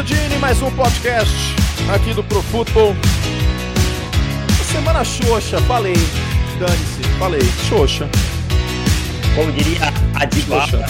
[0.00, 1.34] Chiodini, mais um podcast
[1.92, 2.96] aqui do Pro Football.
[4.72, 5.94] Semana xoxa, falei.
[6.58, 7.42] Dane-se, falei.
[7.68, 8.08] Xoxa.
[9.34, 10.86] Como diria a Dibala,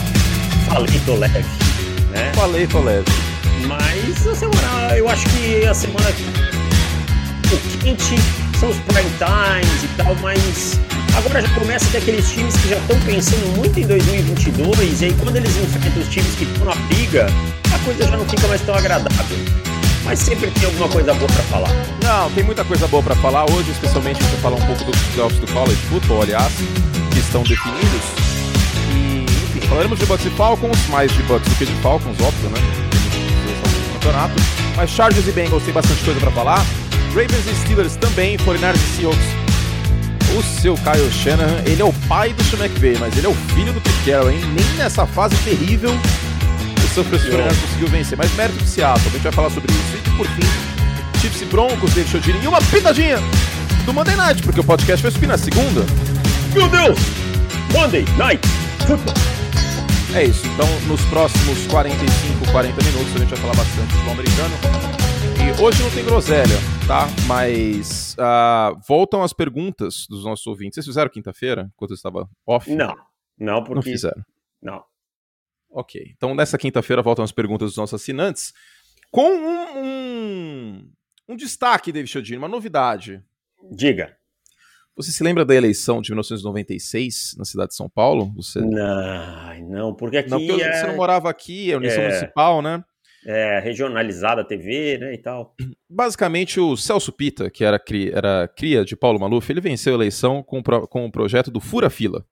[0.68, 1.44] falei tô leve,
[2.10, 2.32] né?
[2.34, 3.04] Falei, tô leve.
[3.66, 6.08] Mas a semana, eu acho que a semana
[7.52, 8.14] o quente
[8.60, 10.78] são os prime times e tal, mas
[11.16, 15.04] agora já começa a ter aqueles times que já estão pensando muito em 2022 e
[15.06, 17.26] aí quando eles enfrentam os times que estão na briga,
[17.80, 19.38] coisa já não fica mais tão agradável.
[20.04, 21.68] Mas sempre tem alguma coisa boa para falar.
[22.02, 25.38] Não, tem muita coisa boa para falar hoje, especialmente para falar um pouco dos playoffs
[25.40, 26.52] do college football, aliás,
[27.12, 28.02] que estão definidos.
[28.92, 32.50] E, enfim, falaremos de Bucks e Falcons, mais de Bucks do que de Falcons, óbvio,
[32.50, 32.60] né?
[33.94, 34.34] Campeonato.
[34.76, 36.64] Mas Chargers e Bengals tem bastante coisa para falar.
[37.10, 39.40] Ravens e Steelers também, 49ers e Seahawks.
[40.36, 43.34] O seu Kyle Shanahan, ele é o pai do Sean McVay, mas ele é o
[43.34, 44.40] filho do Pete Carroll, hein?
[44.54, 45.92] Nem nessa fase terrível
[46.94, 48.18] São Francisco 49ers conseguiu vencer.
[48.18, 49.96] Mas mérito de Seattle, a gente vai falar sobre isso.
[49.96, 52.42] E por fim, Chiefs e Broncos, David Chodini.
[52.42, 53.18] E uma pitadinha
[53.84, 55.82] do Monday Night, porque o podcast vai subir na segunda.
[56.52, 56.98] Meu Deus!
[57.72, 58.46] Monday Night
[58.86, 59.14] Football!
[60.12, 64.12] É isso, então nos próximos 45, 40 minutos a gente vai falar bastante de futebol
[64.14, 64.54] americano.
[65.38, 66.56] E hoje não tem groselha,
[66.88, 67.06] tá?
[67.26, 70.74] Mas uh, voltam as perguntas dos nossos ouvintes.
[70.74, 72.74] Vocês fizeram quinta-feira, enquanto eu estava off?
[72.74, 72.96] Não,
[73.38, 73.74] não, porque.
[73.74, 74.22] Não fizeram.
[74.60, 74.82] Não.
[75.70, 76.12] Ok.
[76.16, 78.52] Então, nessa quinta-feira, voltam as perguntas dos nossos assinantes
[79.10, 80.90] com um, um,
[81.28, 83.22] um destaque, David Chodini, uma novidade.
[83.72, 84.16] Diga.
[84.96, 88.32] Você se lembra da eleição de 1996 na cidade de São Paulo?
[88.36, 88.60] Você...
[88.60, 90.28] Não, não, porque aqui.
[90.30, 90.72] Não, porque é...
[90.72, 92.08] você não morava aqui, é eleição É.
[92.08, 92.84] municipal, né?
[93.26, 95.54] É, regionalizada a TV, né, e tal.
[95.88, 99.96] Basicamente, o Celso Pita, que era, cri, era cria de Paulo Maluf, ele venceu a
[99.96, 102.24] eleição com, o pro- com o projeto do Fura Fila.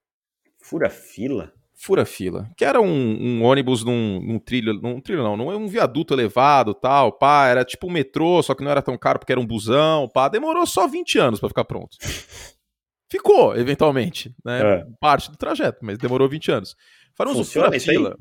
[0.63, 1.53] Fura fila?
[1.81, 5.69] Fura Fila, que era um, um ônibus num, num trilho, num trilho não, num um
[5.69, 9.31] viaduto elevado, tal, pá, era tipo um metrô, só que não era tão caro porque
[9.31, 11.97] era um busão, pá, demorou só 20 anos pra ficar pronto.
[13.09, 14.61] Ficou, eventualmente, né?
[14.61, 14.87] É.
[15.01, 16.77] Parte do trajeto, mas demorou 20 anos.
[17.15, 17.97] Faremos Funciona o Fura isso aí?
[17.97, 18.19] Fila.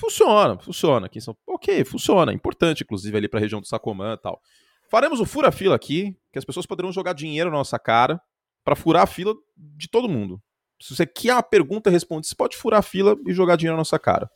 [0.00, 4.22] Funciona, funciona aqui em São Ok, funciona, importante inclusive ali pra região do Sacomã e
[4.22, 4.40] tal.
[4.88, 8.18] Faremos o Fura Fila aqui, que as pessoas poderão jogar dinheiro na nossa cara
[8.64, 10.40] pra furar a fila de todo mundo.
[10.80, 12.26] Se você quer uma pergunta, responde.
[12.26, 14.30] Você pode furar a fila e jogar dinheiro na nossa cara.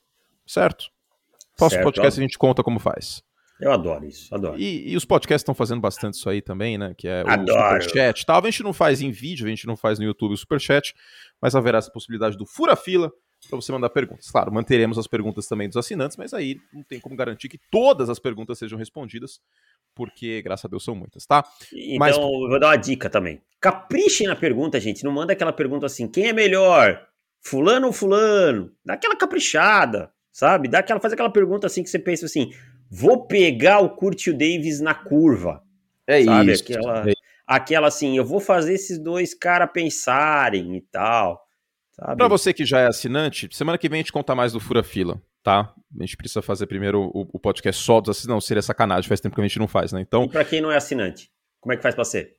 [0.47, 0.87] Certo?
[1.57, 1.85] Próximo Certo.
[1.85, 3.23] podcast a gente conta como faz.
[3.61, 4.59] Eu adoro isso, adoro.
[4.59, 6.95] E, e os podcasts estão fazendo bastante isso aí também, né?
[6.97, 7.83] Que é o Adoro.
[7.83, 8.25] Superchat.
[8.25, 8.41] Tal.
[8.43, 10.95] A gente não faz em vídeo, a gente não faz no YouTube o Superchat,
[11.43, 13.13] mas haverá essa possibilidade do Fura Fila
[13.49, 14.31] para você mandar perguntas.
[14.31, 18.09] Claro, manteremos as perguntas também dos assinantes, mas aí não tem como garantir que todas
[18.09, 19.41] as perguntas sejam respondidas,
[19.95, 21.45] porque, graças a Deus, são muitas, tá?
[21.73, 23.43] Então, Mas- eu vou dar uma dica também.
[23.61, 25.05] Caprichem na pergunta, gente.
[25.05, 27.07] Não manda aquela pergunta assim: quem é melhor?
[27.43, 28.73] Fulano ou fulano?
[28.85, 30.69] Dá aquela caprichada, sabe?
[30.69, 32.51] Dá aquela, faz aquela pergunta assim que você pensa assim:
[32.91, 35.63] vou pegar o Curtio Davis na curva.
[36.07, 36.63] É Sabe, isso.
[36.65, 37.05] aquela-
[37.47, 41.45] Aquela assim, eu vou fazer esses dois caras pensarem e tal.
[41.91, 42.17] Sabe?
[42.17, 44.85] Pra você que já é assinante, semana que vem a gente conta mais do Fura
[44.85, 45.75] Fila, tá?
[45.99, 48.29] A gente precisa fazer primeiro o, o podcast só dos assinantes.
[48.29, 50.01] Não, seria sacanagem, faz tempo que a gente não faz, né?
[50.01, 51.29] Então, E pra quem não é assinante,
[51.61, 52.37] como é que faz pra ser?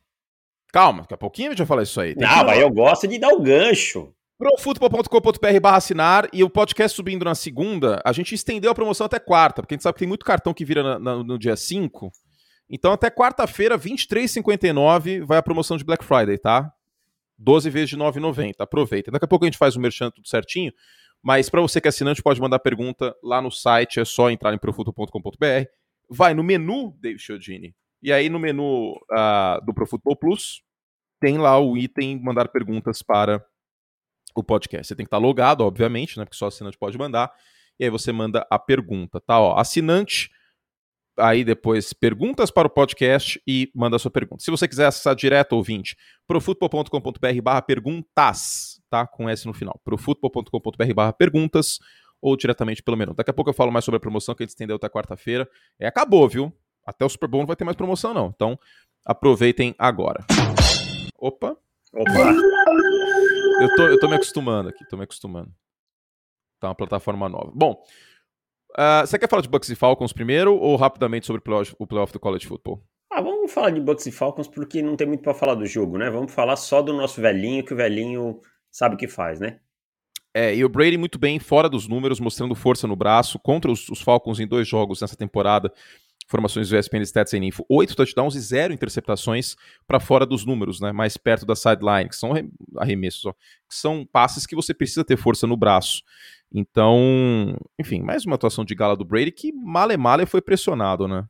[0.71, 2.15] Calma, daqui a pouquinho a gente vai falar isso aí.
[2.15, 4.13] Tem Não, mas eu gosto de dar o gancho.
[4.37, 9.19] profutbol.com.br barra assinar e o podcast subindo na segunda, a gente estendeu a promoção até
[9.19, 11.55] quarta, porque a gente sabe que tem muito cartão que vira na- na- no dia
[11.55, 12.11] 5.
[12.69, 16.71] Então até quarta-feira, R$ 23,59 vai a promoção de Black Friday, tá?
[17.37, 18.63] 12 vezes de R$ 9,90.
[18.63, 19.11] Aproveita.
[19.11, 20.71] Daqui a pouco a gente faz o merchan tudo certinho,
[21.21, 24.53] mas para você que é assinante pode mandar pergunta lá no site, é só entrar
[24.53, 25.65] em profuto.com.br.
[26.09, 30.61] Vai no menu, Dave Chiodini, e aí no menu ah, do Profutbol Plus
[31.19, 33.45] tem lá o item mandar perguntas para
[34.35, 34.87] o podcast.
[34.87, 36.25] Você tem que estar logado, obviamente, né?
[36.25, 37.31] Porque só assinante pode mandar.
[37.79, 39.39] E aí você manda a pergunta, tá?
[39.39, 40.31] Ó, assinante,
[41.17, 44.43] aí depois perguntas para o podcast e manda a sua pergunta.
[44.43, 45.95] Se você quiser acessar direto, ouvinte,
[46.27, 49.05] profutbol.com.br barra perguntas, tá?
[49.05, 49.79] Com S no final.
[49.83, 51.79] profutbol.com.br barra perguntas
[52.21, 53.13] ou diretamente pelo menu.
[53.13, 55.47] Daqui a pouco eu falo mais sobre a promoção que a gente estendeu até quarta-feira.
[55.79, 56.53] É, acabou, viu?
[56.85, 58.27] Até o Super Bowl não vai ter mais promoção, não.
[58.27, 58.59] Então,
[59.05, 60.25] aproveitem agora.
[61.17, 61.55] Opa,
[61.93, 62.33] Opa,
[63.61, 65.51] eu tô, eu tô me acostumando aqui, tô me acostumando.
[66.59, 67.51] Tá uma plataforma nova.
[67.53, 67.83] Bom,
[68.77, 71.85] ah, você quer falar de Bucks e Falcons primeiro ou rapidamente sobre o playoff, o
[71.85, 72.81] playoff do College Football?
[73.11, 75.97] Ah, vamos falar de Bucks e Falcons porque não tem muito pra falar do jogo,
[75.97, 76.09] né?
[76.09, 78.39] Vamos falar só do nosso velhinho, que o velhinho
[78.71, 79.59] sabe o que faz, né?
[80.33, 83.89] É, e o Brady muito bem fora dos números, mostrando força no braço contra os,
[83.89, 85.73] os Falcons em dois jogos nessa temporada.
[86.31, 87.65] Informações do ESPN Stats and Info.
[87.67, 90.93] Oito touchdowns e zero interceptações para fora dos números, né?
[90.93, 95.03] Mais perto da sideline, que são arre- arremessos, ó, que são passes que você precisa
[95.03, 96.01] ter força no braço.
[96.53, 101.25] Então, enfim, mais uma atuação de gala do Brady que male male foi pressionado, né?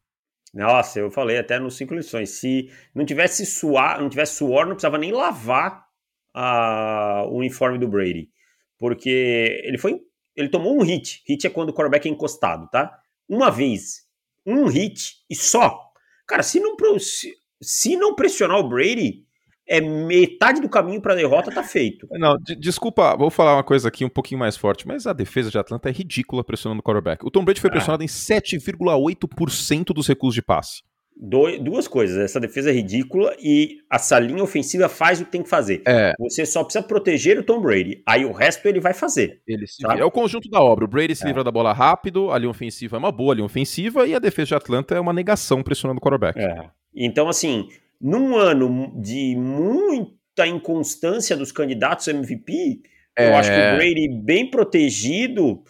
[0.53, 2.29] Nossa, eu falei até nos cinco lições.
[2.29, 5.83] Se não tivesse suar, não tivesse suor, não precisava nem lavar
[6.31, 8.29] a, o uniforme do Brady.
[8.77, 9.99] Porque ele foi.
[10.35, 11.23] Ele tomou um hit.
[11.27, 12.95] Hit é quando o quarterback é encostado, tá?
[13.27, 14.09] Uma vez.
[14.45, 15.79] Um hit e só.
[16.27, 19.25] Cara, se não, se, se não pressionar o Brady,
[19.67, 22.07] é metade do caminho para a derrota tá feito.
[22.11, 25.57] Não, desculpa, vou falar uma coisa aqui um pouquinho mais forte, mas a defesa de
[25.57, 27.25] Atlanta é ridícula pressionando o quarterback.
[27.25, 27.71] O Tom Brady foi ah.
[27.71, 30.81] pressionado em 7,8% dos recursos de passe.
[31.15, 35.43] Do, duas coisas, essa defesa é ridícula e essa linha ofensiva faz o que tem
[35.43, 35.83] que fazer.
[35.85, 36.13] É.
[36.19, 39.39] Você só precisa proteger o Tom Brady, aí o resto ele vai fazer.
[39.47, 39.65] Ele
[39.99, 40.85] é o conjunto da obra.
[40.85, 41.27] O Brady se é.
[41.27, 44.47] livra da bola rápido, a linha ofensiva é uma boa linha ofensiva e a defesa
[44.47, 46.39] de Atlanta é uma negação pressionando o quarterback.
[46.39, 46.69] É.
[46.95, 47.67] Então, assim,
[47.99, 52.81] num ano de muita inconstância dos candidatos MVP,
[53.17, 53.29] é...
[53.29, 55.63] eu acho que o Brady bem protegido,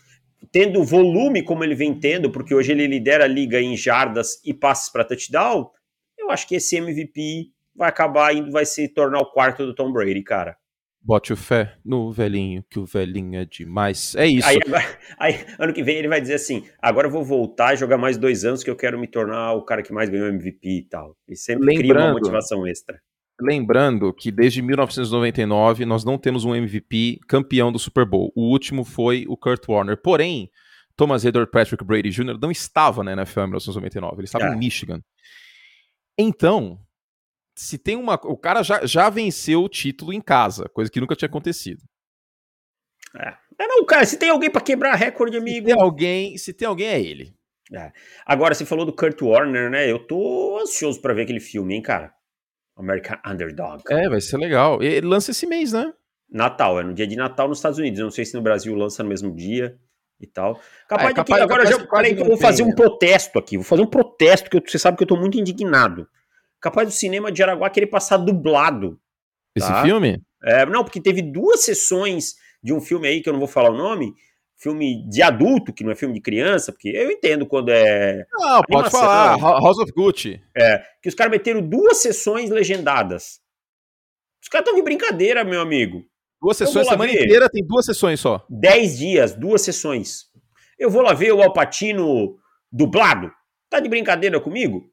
[0.52, 4.54] tendo volume como ele vem tendo, porque hoje ele lidera a liga em jardas e
[4.54, 5.70] passes para touchdown,
[6.18, 9.92] eu acho que esse MVP vai acabar indo, vai se tornar o quarto do Tom
[9.92, 10.56] Brady, cara.
[11.04, 14.14] Bote o fé no velhinho, que o velhinho é demais.
[14.16, 14.48] É isso.
[14.48, 14.60] Aí,
[15.18, 18.18] aí, ano que vem ele vai dizer assim: agora eu vou voltar e jogar mais
[18.18, 21.18] dois anos que eu quero me tornar o cara que mais ganhou MVP e tal.
[21.28, 23.02] E sempre lembrando, cria uma motivação extra.
[23.42, 28.32] Lembrando que desde 1999 nós não temos um MVP campeão do Super Bowl.
[28.36, 29.98] O último foi o Kurt Warner.
[29.98, 30.52] Porém,
[30.96, 32.38] Thomas Edward Patrick Brady Jr.
[32.40, 34.16] não estava na NFL em 1999.
[34.18, 34.54] Ele estava é.
[34.54, 35.02] em Michigan.
[36.18, 36.80] Então,
[37.56, 38.16] se tem uma.
[38.26, 41.82] O cara já, já venceu o título em casa, coisa que nunca tinha acontecido.
[43.18, 43.36] É.
[43.58, 45.68] é não, cara, se tem alguém para quebrar recorde, amigo.
[45.68, 47.36] Se tem alguém, se tem alguém, é ele.
[47.74, 47.92] É.
[48.26, 49.90] Agora, você falou do Kurt Warner, né?
[49.90, 52.14] Eu tô ansioso para ver aquele filme, hein, cara?
[52.82, 53.84] American Underdog.
[53.90, 54.82] É, vai ser legal.
[54.82, 55.94] Ele lança esse mês, né?
[56.30, 58.00] Natal, é no dia de Natal nos Estados Unidos.
[58.00, 59.78] Eu não sei se no Brasil lança no mesmo dia
[60.20, 60.60] e tal.
[60.88, 61.88] Capaz, é, capaz de que agora já.
[61.88, 63.58] Peraí, que eu vou fazer um protesto aqui.
[63.58, 66.08] Vou fazer um protesto, que você sabe que eu tô muito indignado
[66.62, 69.00] capaz do cinema de Araguá querer passar dublado.
[69.56, 69.82] Esse tá?
[69.82, 70.22] filme?
[70.44, 73.72] É, não, porque teve duas sessões de um filme aí que eu não vou falar
[73.72, 74.14] o nome,
[74.62, 78.26] filme de adulto, que não é filme de criança, porque eu entendo quando é.
[78.32, 80.40] Não, pode falar, House of Gucci.
[80.56, 83.42] É, que os caras meteram duas sessões legendadas.
[84.42, 86.04] Os caras estão de brincadeira, meu amigo.
[86.40, 87.24] Duas sessões, semana ver.
[87.24, 88.46] inteira tem duas sessões só.
[88.50, 90.26] Dez dias, duas sessões.
[90.78, 92.36] Eu vou lá ver o Alpatino
[92.72, 93.32] dublado.
[93.70, 94.92] Tá de brincadeira comigo?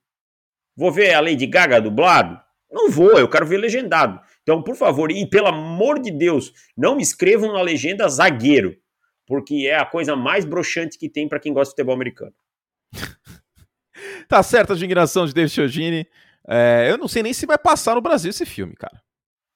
[0.76, 2.38] Vou ver a Lady Gaga dublado?
[2.70, 4.20] Não vou, eu quero ver legendado.
[4.42, 8.76] Então, por favor, e pelo amor de Deus, não me escrevam na legenda zagueiro,
[9.28, 12.32] porque é a coisa mais broxante que tem para quem gosta de futebol americano.
[14.26, 16.08] tá certo a indignação de David Chiodini.
[16.48, 19.02] É, eu não sei nem se vai passar no Brasil esse filme, cara.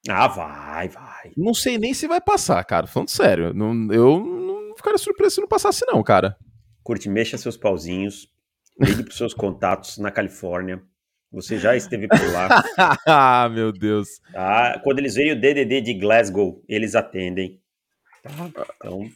[0.09, 1.33] Ah, vai, vai.
[1.37, 2.87] Não sei nem se vai passar, cara.
[2.87, 3.55] Falando sério.
[3.55, 6.37] Não, eu não ficaria surpreso se não passasse, não, cara.
[6.83, 8.29] Curte, mexa seus pauzinhos.
[8.79, 10.83] Ligue pros seus contatos na Califórnia.
[11.31, 12.49] Você já esteve por lá.
[13.07, 14.21] ah, meu Deus.
[14.33, 14.79] Tá?
[14.85, 17.63] Quando eles veem o DDD de Glasgow, eles atendem.
[18.25, 19.09] Então,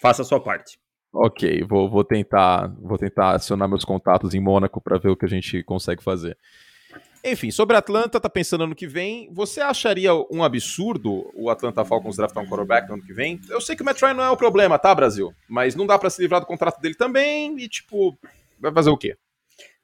[0.00, 0.78] faça a sua parte.
[1.12, 5.24] Ok, vou, vou tentar vou tentar acionar meus contatos em Mônaco para ver o que
[5.24, 6.36] a gente consegue fazer.
[7.24, 9.28] Enfim, sobre Atlanta, tá pensando ano que vem.
[9.32, 13.40] Você acharia um absurdo o Atlanta Falcons draftar um quarterback no ano que vem?
[13.50, 15.32] Eu sei que o Matt Ryan não é o problema, tá, Brasil?
[15.48, 18.16] Mas não dá para se livrar do contrato dele também e, tipo,
[18.58, 19.16] vai fazer o quê?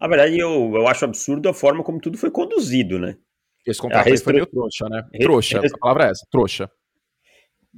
[0.00, 3.16] Na verdade, eu, eu acho absurdo a forma como tudo foi conduzido, né?
[3.66, 4.24] Esse contrato restru...
[4.24, 5.02] foi meio trouxa, né?
[5.20, 6.70] Trouxa, a palavra é essa, trouxa.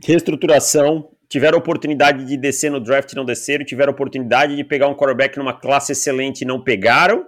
[0.05, 4.95] Reestruturação, tiveram oportunidade de descer no draft e não desceram, tiveram oportunidade de pegar um
[4.95, 7.25] quarterback numa classe excelente e não pegaram.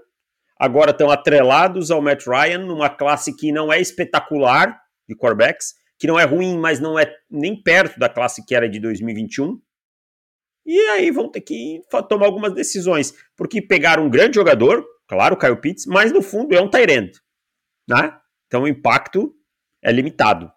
[0.59, 4.79] Agora estão atrelados ao Matt Ryan numa classe que não é espetacular
[5.09, 8.69] de quarterbacks, que não é ruim, mas não é nem perto da classe que era
[8.69, 9.61] de 2021.
[10.67, 15.39] E aí vão ter que tomar algumas decisões, porque pegaram um grande jogador, claro, o
[15.39, 17.13] Kyle Pitts, mas no fundo é um Tyrant,
[17.89, 18.15] né?
[18.47, 19.35] Então o impacto
[19.83, 20.53] é limitado.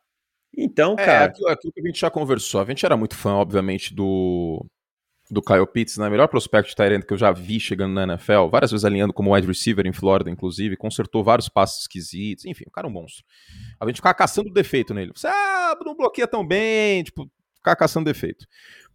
[0.56, 1.26] Então, é, cara.
[1.26, 2.62] Aquilo, aquilo, que a gente já conversou.
[2.62, 4.66] A gente era muito fã, obviamente, do,
[5.30, 6.10] do Kyle Pitts, né?
[6.10, 9.34] Melhor prospecto de Tyrant que eu já vi chegando na NFL, várias vezes alinhando como
[9.34, 13.24] wide receiver em Flórida, inclusive, consertou vários passes esquisitos, enfim, o cara é um monstro.
[13.80, 15.12] A gente ficava caçando defeito nele.
[15.16, 18.46] Você, ah, não bloqueia tão bem, tipo, ficar caçando defeito.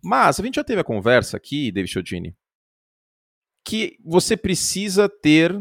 [0.03, 2.37] Mas a gente já teve a conversa aqui, David Chodini,
[3.65, 5.53] que você precisa ter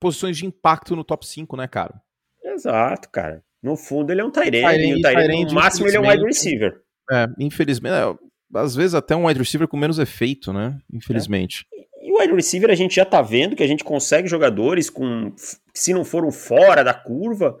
[0.00, 2.00] posições de impacto no top 5, né, cara?
[2.42, 3.44] Exato, cara.
[3.64, 5.00] No fundo ele é um Tyrene,
[5.46, 6.82] no máximo ele é um wide receiver.
[7.10, 10.78] É, infelizmente, é, às vezes até um wide receiver com menos efeito, né?
[10.92, 11.66] Infelizmente.
[11.72, 12.06] É.
[12.06, 15.32] E o wide receiver a gente já tá vendo que a gente consegue jogadores com,
[15.72, 17.56] se não foram fora da curva,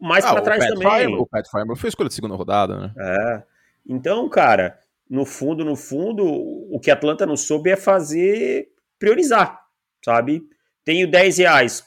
[0.00, 1.14] mais ah, para trás também.
[1.14, 2.92] o Pat Farmer foi escolha de segunda rodada, né?
[2.98, 3.42] É.
[3.86, 4.78] Então, cara,
[5.10, 8.68] no fundo, no fundo, o que a Atlanta não soube é fazer
[8.98, 9.60] priorizar,
[10.02, 10.40] sabe?
[10.86, 11.84] Tenho 10 reais,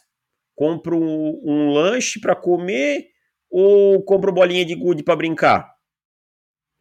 [0.55, 3.10] compro um, um lanche para comer
[3.51, 5.75] ou compro bolinha de gude para brincar?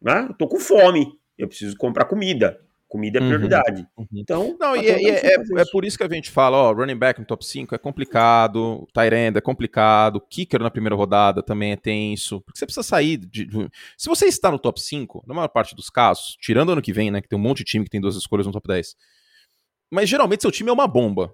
[0.01, 0.27] Né?
[0.29, 2.59] Eu tô com fome, eu preciso comprar comida.
[2.87, 3.87] Comida é uhum, prioridade.
[3.97, 4.05] Uhum.
[4.13, 7.21] Então, não, e, é, é, é, por isso que a gente fala, ó, running back
[7.21, 11.77] no top 5 é complicado, tight end é complicado, kicker na primeira rodada também é
[11.77, 15.47] tenso, porque você precisa sair de, de, Se você está no top 5, na maior
[15.47, 17.91] parte dos casos, tirando ano que vem, né, que tem um monte de time que
[17.91, 18.97] tem duas escolhas no top 10,
[19.89, 21.33] mas geralmente seu time é uma bomba.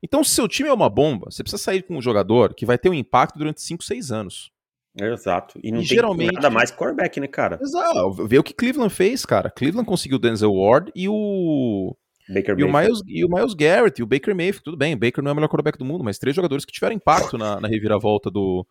[0.00, 2.78] Então, se seu time é uma bomba, você precisa sair com um jogador que vai
[2.78, 4.52] ter um impacto durante 5, 6 anos.
[4.98, 5.58] Exato.
[5.62, 6.34] E não e tem geralmente...
[6.34, 7.58] nada mais quarterback, né, cara?
[7.60, 8.26] Exato.
[8.26, 9.50] Vê o que Cleveland fez, cara.
[9.50, 11.96] Cleveland conseguiu o Denzel Ward e o.
[12.28, 14.64] Baker e, o Miles, e o Miles Garrett e o Baker Mayfield.
[14.64, 16.72] Tudo bem, o Baker não é o melhor quarterback do mundo, mas três jogadores que
[16.72, 18.64] tiveram impacto na, na reviravolta do,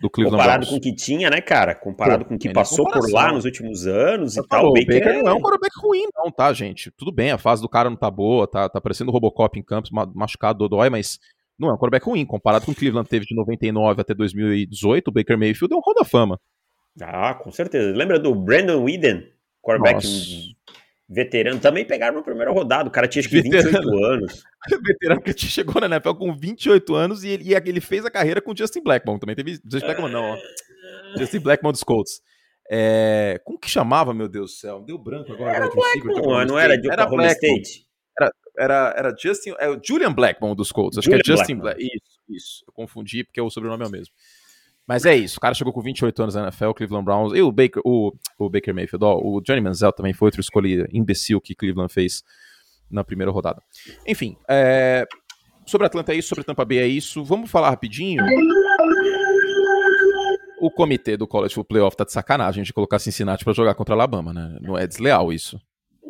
[0.00, 0.70] do Cleveland Comparado Browns.
[0.70, 1.74] com o que tinha, né, cara?
[1.74, 4.68] Comparado Pô, com o que passou por lá nos últimos anos e tal.
[4.68, 5.22] o Baker, Baker é...
[5.22, 6.90] não é um quarterback ruim, não, tá, gente?
[6.92, 9.62] Tudo bem, a fase do cara não tá boa, tá, tá parecendo o Robocop em
[9.62, 11.18] campos, machucado, dodói, mas
[11.62, 12.26] não é um quarterback ruim.
[12.26, 15.94] Comparado com o Cleveland teve de 99 até 2018, o Baker Mayfield é um Hall
[15.94, 16.38] da Fama.
[17.00, 17.96] Ah, com certeza.
[17.96, 19.22] Lembra do Brandon Whedon,
[19.62, 20.06] quarterback
[21.08, 21.58] veterano?
[21.60, 22.88] Também pegaram na primeira rodada.
[22.88, 23.70] O cara tinha acho que veterano.
[23.70, 24.44] 28 anos.
[24.84, 28.54] veterano que chegou na NFL com 28 anos e ele, ele fez a carreira com
[28.54, 29.18] Justin Blackmon.
[29.18, 30.38] Também teve Justin Blackmon, não, ó.
[31.16, 32.20] Justin Blackmon dos Colts.
[32.70, 34.80] É, como que chamava, meu Deus do céu?
[34.80, 35.56] Deu branco agora.
[35.56, 37.86] Era Blackmon, não era de era Oklahoma State?
[38.18, 39.54] Era, era, era Justin.
[39.58, 40.98] É o Julian Blackmon dos Colts.
[40.98, 41.88] Acho Julian que é Justin Blackmon.
[41.88, 41.96] Black.
[41.96, 42.64] Isso, isso.
[42.66, 44.14] Eu confundi porque o sobrenome é o mesmo.
[44.86, 45.38] Mas é isso.
[45.38, 47.32] O cara chegou com 28 anos na NFL, Cleveland Browns.
[47.34, 50.88] E o Baker, o, o Baker Mayfield, ó, o Johnny Manziel também foi outra escolha
[50.92, 52.22] imbecil que Cleveland fez
[52.90, 53.62] na primeira rodada.
[54.06, 55.06] Enfim, é,
[55.66, 57.24] sobre Atlanta é isso, sobre Tampa Bay é isso.
[57.24, 58.24] Vamos falar rapidinho.
[60.60, 63.94] O comitê do College Football Playoff tá de sacanagem de colocar Cincinnati para jogar contra
[63.94, 64.58] Alabama, né?
[64.60, 65.60] Não é desleal isso.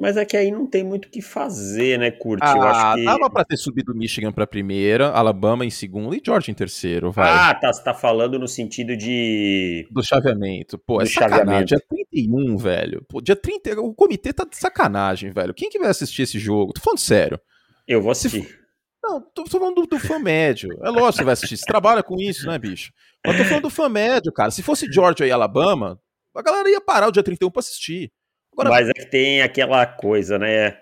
[0.03, 2.43] Mas é que aí não tem muito o que fazer, né, Curti?
[2.45, 3.05] Ah, eu acho que...
[3.05, 7.31] dava pra ter subido Michigan pra primeira, Alabama em segundo e Georgia em terceiro, vai.
[7.31, 9.87] Ah, tá, você tá falando no sentido de...
[9.93, 10.77] Do chaveamento.
[10.77, 11.67] Pô, Do é sacanagem.
[11.67, 13.07] Dia 31, velho.
[13.09, 15.55] Pô, dia 30, o comitê tá de sacanagem, velho.
[15.55, 16.73] Quem que vai assistir esse jogo?
[16.73, 17.41] Tô falando sério.
[17.87, 18.43] Eu vou assistir.
[18.43, 18.59] Se...
[19.05, 20.69] Não, tô, tô falando do, do, fã médio.
[20.83, 21.59] É lógico que você vai assistir.
[21.59, 22.93] Você trabalha com isso, né, bicho?
[23.25, 24.51] Mas tô falando do fã médio, cara.
[24.51, 25.97] Se fosse Georgia e Alabama,
[26.35, 28.11] a galera ia parar o dia 31 pra assistir.
[28.53, 28.71] Agora...
[28.71, 30.79] Mas é que tem aquela coisa, né?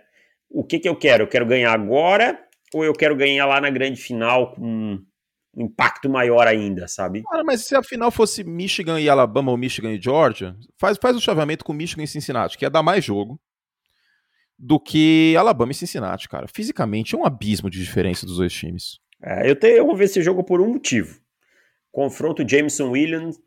[0.49, 1.25] O que, que eu quero?
[1.25, 2.39] Eu quero ganhar agora
[2.75, 4.99] ou eu quero ganhar lá na grande final com
[5.57, 7.23] um impacto maior ainda, sabe?
[7.23, 11.17] Cara, mas se a final fosse Michigan e Alabama ou Michigan e Georgia, faz, faz
[11.17, 13.41] o chaveamento com Michigan e Cincinnati, que ia dar mais jogo
[14.59, 16.47] do que Alabama e Cincinnati, cara.
[16.47, 19.01] Fisicamente é um abismo de diferença dos dois times.
[19.23, 21.19] É, eu, tenho, eu vou ver esse jogo por um motivo.
[21.91, 23.39] Confronto Jameson Williams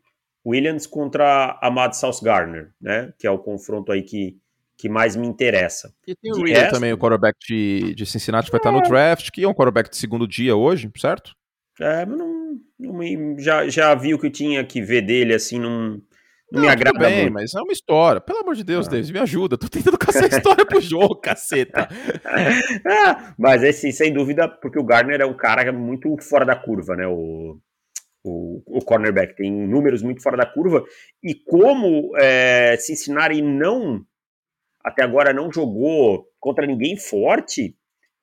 [0.46, 3.12] Williams contra Ahmad South Gardner, né?
[3.18, 4.36] Que é o confronto aí que,
[4.76, 5.94] que mais me interessa.
[6.06, 8.82] E tem o Reader também, o quarterback de, de Cincinnati, vai estar no é.
[8.82, 11.32] draft, que é um quarterback de segundo dia hoje, certo?
[11.80, 15.58] É, mas não, não já, já vi o que eu tinha que ver dele, assim,
[15.58, 16.00] não,
[16.54, 17.32] não, não me agrada bem, muito.
[17.32, 18.20] mas é uma história.
[18.20, 18.90] Pelo amor de Deus, ah.
[18.90, 19.58] Davis, me ajuda.
[19.58, 21.88] Tô tentando caçar história pro jogo, caceta.
[22.86, 26.94] ah, mas, assim, sem dúvida, porque o Gardner é um cara muito fora da curva,
[26.94, 27.06] né?
[27.06, 27.58] O,
[28.24, 30.82] o, o cornerback, tem números muito fora da curva,
[31.22, 34.02] e como é, Cincinnati não,
[34.82, 37.76] até agora não jogou contra ninguém forte,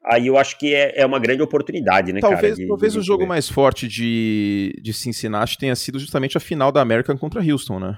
[0.04, 2.56] aí eu acho que é, é uma grande oportunidade, né, talvez, cara?
[2.56, 6.72] De, talvez de o jogo mais forte de, de Cincinnati tenha sido justamente a final
[6.72, 7.98] da American contra Houston, né?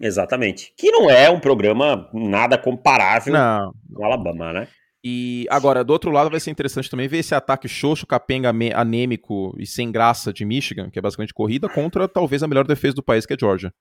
[0.00, 0.72] Exatamente.
[0.78, 3.72] Que não é um programa nada comparável não.
[3.92, 4.68] com Alabama, né?
[5.02, 9.54] E agora, do outro lado, vai ser interessante também ver esse ataque xoxo, capenga, anêmico
[9.58, 13.02] e sem graça de Michigan, que é basicamente corrida, contra talvez a melhor defesa do
[13.02, 13.72] país, que é Georgia.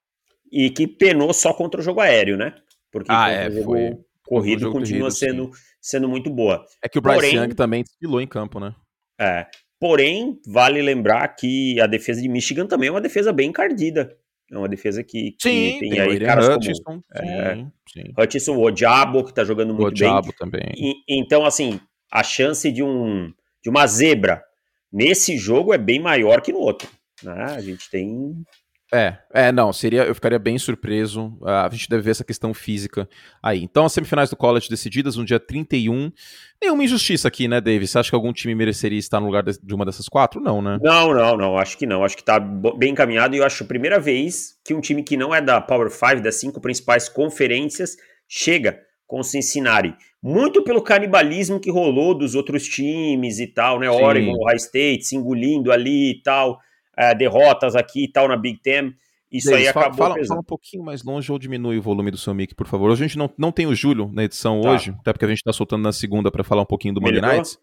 [0.51, 2.55] E que penou só contra o jogo aéreo, né?
[2.91, 6.65] Porque ah, é, o foi, corrido jogo continua corrido, sendo, sendo muito boa.
[6.83, 8.73] É que o Bryce Porém, Young também desfilou em campo, né?
[9.19, 9.45] É.
[9.79, 14.15] Porém, vale lembrar que a defesa de Michigan também é uma defesa bem encardida.
[14.51, 18.13] É uma defesa que, que sim, tem, tem aí caras Hutchinson, como é, sim, sim.
[18.17, 20.35] Hutchinson, o Odiabo, que tá jogando muito o Odiabo bem.
[20.37, 20.73] também.
[20.75, 21.79] E, então, assim,
[22.11, 23.31] a chance de, um,
[23.63, 24.43] de uma zebra
[24.91, 26.89] nesse jogo é bem maior que no outro.
[27.23, 27.43] Né?
[27.55, 28.43] A gente tem
[28.91, 31.37] é, é, não, seria, eu ficaria bem surpreso.
[31.41, 33.07] Uh, a gente deve ver essa questão física
[33.41, 33.63] aí.
[33.63, 36.11] Então, as semifinais do college decididas no dia 31.
[36.59, 37.87] Nenhuma injustiça aqui, né, David?
[37.87, 40.41] Você acha que algum time mereceria estar no lugar de, uma dessas quatro?
[40.41, 40.79] Não, né?
[40.81, 41.57] Não, não, não.
[41.57, 42.03] Acho que não.
[42.03, 45.15] Acho que tá bem encaminhado e eu acho a primeira vez que um time que
[45.15, 47.95] não é da Power 5, das cinco principais conferências,
[48.27, 49.93] chega com o Cincinnati.
[50.21, 53.87] Muito pelo canibalismo que rolou dos outros times e tal, né?
[53.87, 54.03] Sim.
[54.03, 56.59] Oregon, High State se engolindo ali e tal
[56.99, 58.93] é, derrotas aqui e tal na Big Ten.
[59.31, 62.33] isso aí acabou fala, fala, um pouquinho mais longe ou diminui o volume do seu
[62.33, 62.91] mic, por favor.
[62.91, 64.71] Hoje a gente não, não tem o Júlio na edição tá.
[64.71, 67.21] hoje, até porque a gente está soltando na segunda para falar um pouquinho do Monday
[67.21, 67.57] Nights.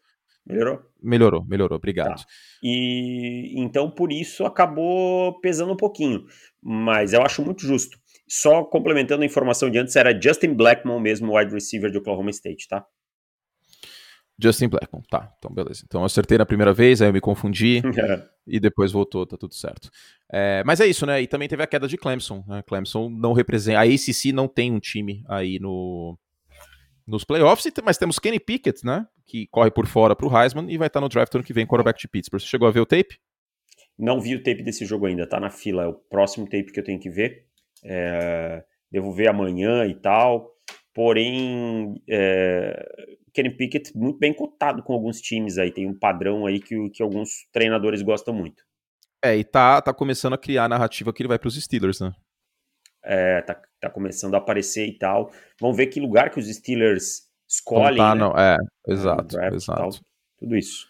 [0.46, 0.80] Melhorou?
[1.02, 2.20] Melhorou, melhorou, obrigado.
[2.20, 2.24] Tá.
[2.62, 6.24] E então por isso acabou pesando um pouquinho,
[6.62, 7.98] mas eu acho muito justo.
[8.28, 12.68] Só complementando a informação de antes, era Justin Blackmon mesmo, wide receiver de Oklahoma State,
[12.68, 12.84] tá?
[14.38, 15.82] Justin Blackmon, tá, então beleza.
[15.86, 17.82] Então eu acertei na primeira vez, aí eu me confundi
[18.46, 19.90] e depois voltou, tá tudo certo.
[20.30, 21.22] É, mas é isso, né?
[21.22, 22.44] E também teve a queda de Clemson.
[22.46, 22.62] Né?
[22.62, 23.78] Clemson não representa.
[23.78, 26.18] A ACC não tem um time aí no,
[27.06, 29.06] nos playoffs, mas temos Kenny Pickett, né?
[29.24, 32.00] Que corre por fora pro Heisman e vai estar no draft ano que vem, quarterback
[32.00, 32.40] de Pittsburgh.
[32.40, 33.18] Você chegou a ver o tape?
[33.98, 35.84] Não vi o tape desse jogo ainda, tá na fila.
[35.84, 37.46] É o próximo tape que eu tenho que ver.
[37.84, 40.52] É, devo ver amanhã e tal.
[40.92, 45.70] Porém, é, Kenny Pickett muito bem cotado com alguns times aí.
[45.70, 48.64] Tem um padrão aí que, que alguns treinadores gostam muito.
[49.22, 52.00] É, e tá, tá começando a criar a narrativa que ele vai para os Steelers,
[52.00, 52.14] né?
[53.04, 55.30] É, tá, tá começando a aparecer e tal.
[55.60, 57.98] Vamos ver que lugar que os Steelers escolhem.
[57.98, 58.20] Não tá, né?
[58.20, 58.38] não.
[58.38, 58.56] É,
[58.88, 60.00] exato, exato.
[60.38, 60.86] tudo isso.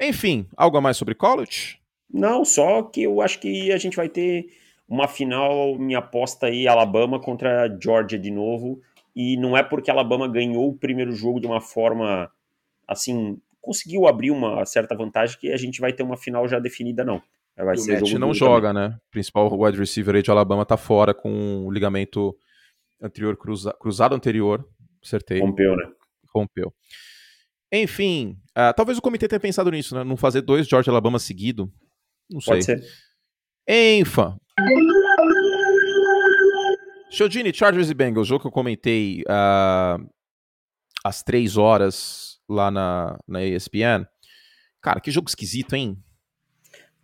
[0.00, 1.80] Enfim, algo a mais sobre college?
[2.08, 4.46] Não, só que eu acho que a gente vai ter
[4.88, 8.80] uma final, minha aposta aí, Alabama contra Georgia de novo
[9.14, 12.30] e não é porque a Alabama ganhou o primeiro jogo de uma forma
[12.86, 17.04] assim, conseguiu abrir uma certa vantagem que a gente vai ter uma final já definida,
[17.04, 17.22] não.
[17.56, 18.88] Vai o Matt não joga, também.
[18.90, 18.96] né?
[19.08, 22.34] O principal wide receiver aí de Alabama tá fora com o ligamento
[23.00, 24.66] anterior cruza, cruzado anterior,
[25.02, 25.40] acertei.
[25.40, 25.84] Rompeu, né?
[26.34, 26.72] Rompeu.
[27.70, 30.02] Enfim, uh, talvez o comitê tenha pensado nisso, né?
[30.02, 31.70] Não fazer dois George Alabama seguido.
[32.30, 32.78] Não Pode sei.
[32.78, 32.88] Ser.
[33.68, 34.36] Enfa.
[37.12, 40.10] Chodini, Chargers e Bengals, jogo que eu comentei uh,
[41.04, 44.06] às três horas lá na, na ESPN.
[44.80, 46.02] Cara, que jogo esquisito, hein?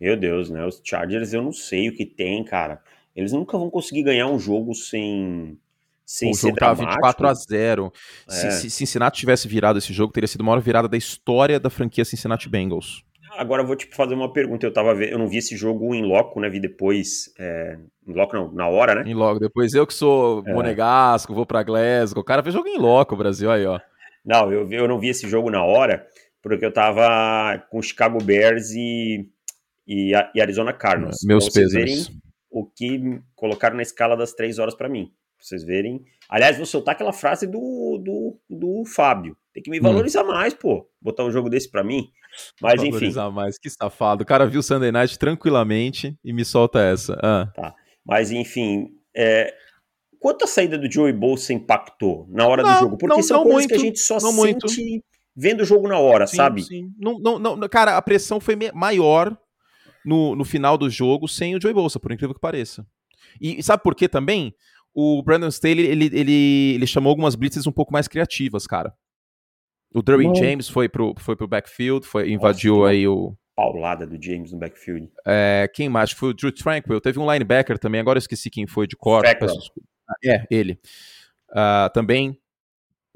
[0.01, 0.65] Meu Deus, né?
[0.65, 2.81] Os Chargers eu não sei o que tem, cara.
[3.15, 5.59] Eles nunca vão conseguir ganhar um jogo sem.
[6.03, 7.93] Sem o jogo tava 24 a 0.
[8.27, 8.31] É.
[8.31, 11.69] Se, se Cincinnati tivesse virado esse jogo, teria sido a maior virada da história da
[11.69, 13.03] franquia Cincinnati Bengals.
[13.39, 14.65] Agora eu vou te fazer uma pergunta.
[14.65, 16.49] Eu tava vendo, eu não vi esse jogo em loco, né?
[16.49, 17.33] Vi depois.
[17.39, 19.09] É, em loco não, na hora, né?
[19.09, 19.39] Em loco.
[19.39, 20.53] Depois eu que sou é.
[20.53, 22.21] monegasco, vou pra Glasgow.
[22.21, 23.79] O cara fez jogo em loco, o Brasil aí, ó.
[24.25, 26.05] Não, eu, eu não vi esse jogo na hora,
[26.41, 29.29] porque eu tava com Chicago Bears e,
[29.87, 31.23] e, e Arizona Cardinals.
[31.23, 32.05] Meus pra vocês verem
[32.51, 35.05] o que colocaram na escala das três horas para mim.
[35.37, 36.03] Pra vocês verem.
[36.27, 39.37] Aliás, vou soltar aquela frase do, do, do Fábio.
[39.53, 39.83] Tem que me hum.
[39.83, 40.27] valorizar hum.
[40.27, 40.88] mais, pô.
[41.01, 42.09] Botar um jogo desse para mim.
[42.61, 43.11] Mas enfim.
[43.31, 44.23] Mais, que safado.
[44.23, 47.17] O cara viu Sunday Night tranquilamente e me solta essa.
[47.23, 47.51] Ah.
[47.53, 47.75] Tá.
[48.05, 49.53] Mas enfim, é...
[50.19, 52.97] quanto a saída do Joey Bolsa impactou na hora não, do jogo?
[52.97, 54.67] Porque não, são não coisas muito, que a gente só sente muito.
[55.35, 56.63] vendo o jogo na hora, sim, sabe?
[56.63, 56.91] Sim.
[56.97, 59.37] Não, não, não, cara, a pressão foi maior
[60.05, 62.85] no, no final do jogo sem o Joey Bolsa, por incrível que pareça.
[63.39, 64.53] E, e sabe por quê também?
[64.93, 68.93] O Brandon Staley, ele, ele, ele chamou algumas blitzes um pouco mais criativas, cara.
[69.93, 73.35] O Derwin James foi pro, foi pro backfield, foi, invadiu Nossa, aí o.
[73.55, 75.09] Paulada do James no backfield.
[75.25, 76.11] É, quem mais?
[76.11, 77.01] Foi o Drew Tranquil.
[77.01, 79.23] Teve um linebacker também, agora eu esqueci quem foi de cor.
[79.25, 80.79] É, ele.
[81.51, 82.39] Uh, também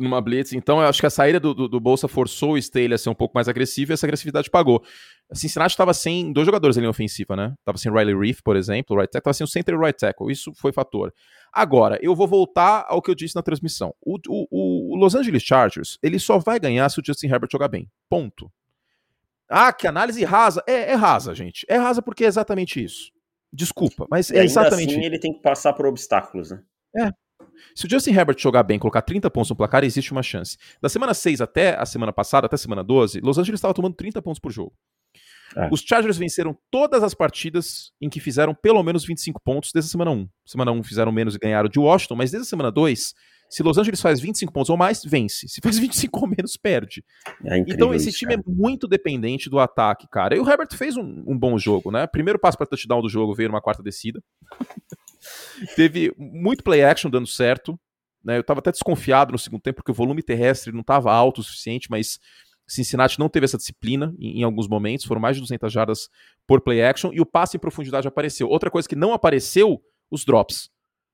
[0.04, 0.54] numa blitz.
[0.54, 3.10] Então eu acho que a saída do, do, do Bolsa forçou o Staley a ser
[3.10, 4.84] um pouco mais agressivo e essa agressividade pagou.
[5.32, 7.54] Cincinnati estava sem dois jogadores ali em ofensiva, né?
[7.66, 10.32] Tava sem Riley Reef, por exemplo, right tackle, tava sem o center e right tackle.
[10.32, 11.14] Isso foi fator.
[11.52, 13.96] Agora, eu vou voltar ao que eu disse na transmissão.
[14.02, 17.68] O, o, o Los Angeles Chargers, ele só vai ganhar se o Justin Herbert jogar
[17.68, 17.90] bem.
[18.10, 18.52] Ponto.
[19.50, 20.64] Ah, que análise rasa.
[20.68, 21.66] É, é rasa, gente.
[21.70, 23.12] É rasa porque é exatamente isso.
[23.52, 25.08] Desculpa, mas é exatamente assim, isso.
[25.08, 26.64] ele tem que passar por obstáculos, né?
[26.96, 27.12] É.
[27.76, 30.58] Se o Justin Herbert jogar bem, colocar 30 pontos no placar, existe uma chance.
[30.82, 33.96] Da semana 6 até a semana passada, até a semana 12, Los Angeles estava tomando
[33.96, 34.74] 30 pontos por jogo.
[35.56, 35.70] É.
[35.72, 39.92] Os Chargers venceram todas as partidas em que fizeram pelo menos 25 pontos desde a
[39.92, 40.28] semana 1.
[40.46, 43.14] Semana 1 fizeram menos e ganharam de Washington, mas desde a semana 2,
[43.50, 45.48] se Los Angeles faz 25 pontos ou mais, vence.
[45.48, 47.04] Se faz 25 ou menos, perde.
[47.46, 48.44] É então esse time cara.
[48.48, 50.36] é muito dependente do ataque, cara.
[50.36, 52.08] E o Herbert fez um, um bom jogo, né?
[52.08, 54.24] Primeiro passo para touchdown do jogo veio numa quarta descida.
[55.76, 57.80] Teve muito play action dando certo.
[58.24, 58.38] Né?
[58.38, 61.44] Eu estava até desconfiado no segundo tempo, porque o volume terrestre não estava alto o
[61.44, 62.20] suficiente, mas
[62.68, 66.10] Cincinnati não teve essa disciplina em, em, alguns momentos, foram mais de 200 jardas
[66.48, 68.48] por play action, e o passe em profundidade apareceu.
[68.48, 70.70] Outra coisa que não apareceu, os drops.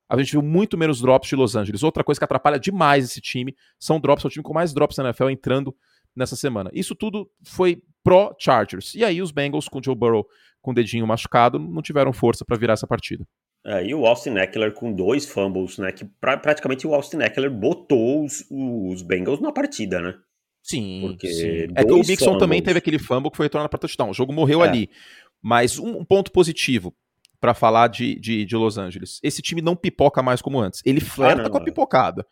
[0.07, 1.83] A gente viu muito menos drops de Los Angeles.
[1.83, 4.97] Outra coisa que atrapalha demais esse time são drops, é o time com mais drops
[4.97, 5.75] na NFL entrando
[6.15, 6.71] nessa semana.
[6.73, 8.95] Isso tudo foi pró-Chargers.
[8.95, 10.25] E aí os Bengals, com Joe Burrow
[10.61, 13.25] com o dedinho machucado, não tiveram força para virar essa partida.
[13.65, 15.91] É, e o Austin Eckler com dois fumbles, né?
[15.91, 20.15] Que pra, praticamente o Austin Eckler botou os, os Bengals na partida, né?
[20.61, 21.67] Sim, Porque sim.
[21.75, 24.09] É que o Mixon também teve aquele fumble que foi retornado para touchdown.
[24.09, 24.67] O jogo morreu é.
[24.67, 24.89] ali.
[25.41, 26.93] Mas um, um, ponto positivo.
[27.39, 29.19] para falar de, de, de, Los Angeles.
[29.23, 30.81] Esse time não pipoca mais como antes.
[30.85, 32.25] Ele flerta ah, com a pipocada.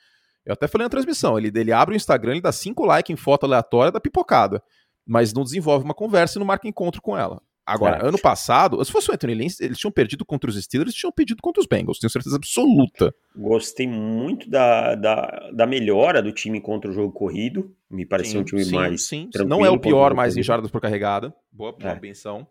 [0.45, 3.17] Eu até falei na transmissão, ele, ele abre o Instagram, ele dá cinco likes em
[3.17, 4.63] foto aleatória da pipocada,
[5.05, 7.41] mas não desenvolve uma conversa e não marca encontro com ela.
[7.67, 8.07] Agora, é.
[8.07, 11.11] ano passado, se fosse o Anthony Lynn, eles tinham perdido contra os Steelers, eles tinham
[11.11, 13.13] perdido contra os Bengals, tenho certeza absoluta.
[13.35, 18.37] Gostei muito da, da, da melhora do time contra o jogo corrido, me pareceu sim,
[18.39, 21.73] um time sim, mais sim, Não é o pior, mais em jardas por carregada, boa,
[21.73, 21.99] boa é.
[21.99, 22.47] benção.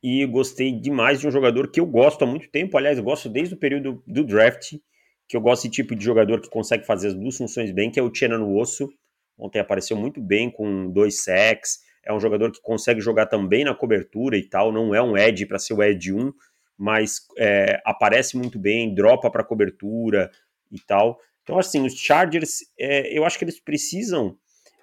[0.00, 3.28] E gostei demais de um jogador que eu gosto há muito tempo, aliás, eu gosto
[3.28, 4.76] desde o período do draft,
[5.28, 7.98] que eu gosto desse tipo de jogador que consegue fazer as duas funções bem, que
[7.98, 8.88] é o no Osso.
[9.36, 13.74] Ontem apareceu muito bem com dois sacks, é um jogador que consegue jogar também na
[13.74, 16.32] cobertura e tal, não é um edge para ser o edge 1,
[16.78, 20.30] mas é, aparece muito bem, dropa para cobertura
[20.70, 21.18] e tal.
[21.42, 24.36] Então, assim, os Chargers, é, eu acho que eles precisam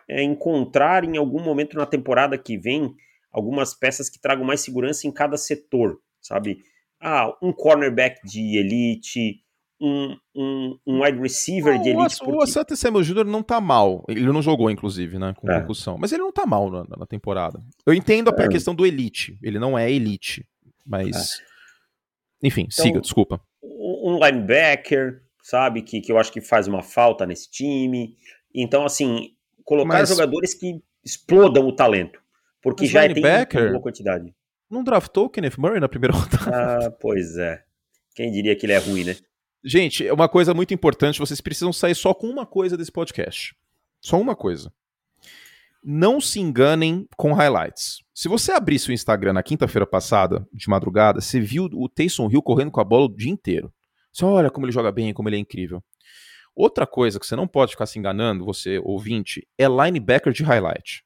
[0.07, 2.93] é, encontrar em algum momento na temporada que vem
[3.31, 6.63] algumas peças que tragam mais segurança em cada setor, sabe?
[6.99, 9.41] Ah, um cornerback de elite,
[9.79, 12.23] um, um, um wide receiver não, de elite.
[12.23, 13.25] O, o Asante Samuel Jr.
[13.25, 14.03] não tá mal.
[14.07, 15.33] Ele não jogou, inclusive, né?
[15.37, 15.59] Com é.
[15.59, 15.97] concussão.
[15.97, 17.61] Mas ele não tá mal na, na temporada.
[17.85, 18.47] Eu entendo a é.
[18.47, 19.37] questão do elite.
[19.41, 20.47] Ele não é elite.
[20.85, 21.15] Mas.
[21.15, 22.47] É.
[22.47, 23.41] Enfim, então, siga, desculpa.
[23.63, 25.81] Um linebacker, sabe?
[25.81, 28.15] Que, que eu acho que faz uma falta nesse time.
[28.53, 29.31] Então, assim,
[29.63, 30.09] colocar mas...
[30.09, 32.21] jogadores que explodam o talento.
[32.61, 34.33] Porque mas já tem uma quantidade.
[34.69, 36.87] Não draftou o Kenneth Murray na primeira rodada?
[36.87, 37.63] Ah, pois é.
[38.15, 39.15] Quem diria que ele é ruim, né?
[39.63, 43.55] Gente, é uma coisa muito importante, vocês precisam sair só com uma coisa desse podcast.
[43.99, 44.71] Só uma coisa.
[45.83, 48.03] Não se enganem com highlights.
[48.13, 52.41] Se você abrir seu Instagram na quinta-feira passada, de madrugada, você viu o Taysom Hill
[52.41, 53.73] correndo com a bola o dia inteiro.
[54.11, 55.83] Você olha como ele joga bem, como ele é incrível.
[56.55, 61.03] Outra coisa que você não pode ficar se enganando, você ouvinte, é linebacker de highlight.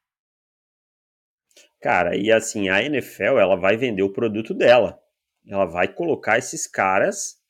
[1.80, 4.98] Cara, e assim, a NFL, ela vai vender o produto dela.
[5.46, 7.41] Ela vai colocar esses caras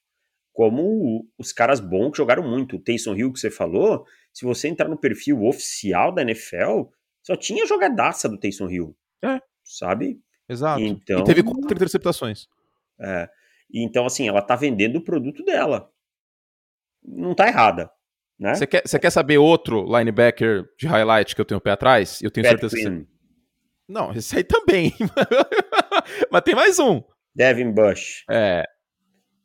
[0.52, 2.76] como os caras bons que jogaram muito.
[2.76, 6.84] O Taysom Hill que você falou, se você entrar no perfil oficial da NFL,
[7.22, 8.96] só tinha jogadaça do Taysom Hill.
[9.22, 9.40] É.
[9.64, 10.20] Sabe?
[10.48, 10.82] Exato.
[10.82, 12.46] Então, e teve quatro interceptações.
[13.00, 13.28] É.
[13.72, 15.90] Então, assim, ela tá vendendo o produto dela.
[17.02, 17.90] Não tá errada.
[18.38, 18.54] Né?
[18.54, 22.20] Você quer, quer saber outro linebacker de highlight que eu tenho pé atrás?
[22.20, 23.00] Eu tenho Pat certeza Quinn.
[23.00, 23.12] que você...
[23.88, 24.92] Não, esse aí também.
[26.30, 27.02] Mas tem mais um.
[27.34, 28.24] Devin Bush.
[28.30, 28.64] É,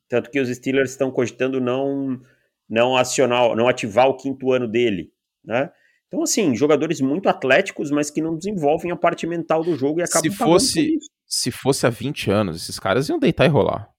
[0.09, 2.19] tanto que os Steelers estão cogitando não,
[2.69, 5.11] não acionar, não ativar o quinto ano dele,
[5.43, 5.69] né?
[6.07, 10.03] Então, assim, jogadores muito atléticos, mas que não desenvolvem a parte mental do jogo e
[10.03, 13.89] acabam se fosse Se fosse há 20 anos, esses caras iam deitar e rolar.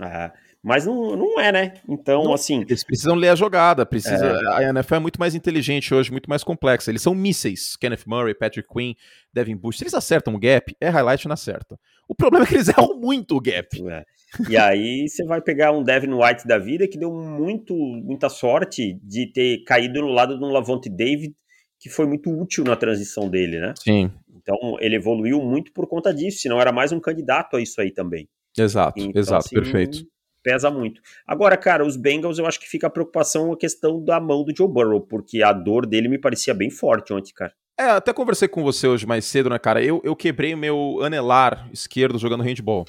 [0.00, 1.74] Ah, mas não, não é, né?
[1.88, 2.60] Então, não, assim.
[2.60, 3.84] Eles precisam ler a jogada.
[3.84, 4.66] Precisa, é...
[4.66, 6.90] A NFL é muito mais inteligente hoje, muito mais complexa.
[6.90, 7.74] Eles são mísseis.
[7.76, 8.94] Kenneth Murray, Patrick Quinn,
[9.34, 9.78] Devin Bush.
[9.78, 11.76] Se eles acertam o gap, é highlight na certa.
[12.08, 13.68] O problema é que eles erram muito o gap.
[13.88, 14.04] É.
[14.48, 18.98] E aí você vai pegar um Devin White da vida que deu muito, muita sorte
[19.02, 21.34] de ter caído no lado de um Lavonte David,
[21.80, 23.74] que foi muito útil na transição dele, né?
[23.76, 24.12] Sim.
[24.34, 27.90] Então ele evoluiu muito por conta disso, senão era mais um candidato a isso aí
[27.90, 28.28] também.
[28.56, 30.06] Exato, então, exato, assim, perfeito.
[30.42, 31.00] Pesa muito.
[31.26, 34.54] Agora, cara, os Bengals, eu acho que fica a preocupação a questão da mão do
[34.56, 37.52] Joe Burrow, porque a dor dele me parecia bem forte ontem, cara.
[37.78, 39.82] É, até conversei com você hoje mais cedo, né, cara?
[39.82, 42.84] Eu, eu quebrei o meu anelar esquerdo jogando handball.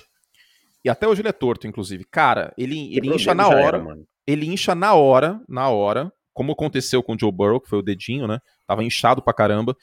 [0.84, 2.04] E até hoje ele é torto, inclusive.
[2.04, 3.78] Cara, ele, ele incha na hora.
[3.78, 7.80] Era, ele incha na hora, na hora, como aconteceu com o Joe Burrow, que foi
[7.80, 8.40] o dedinho, né?
[8.68, 9.76] Tava inchado pra caramba.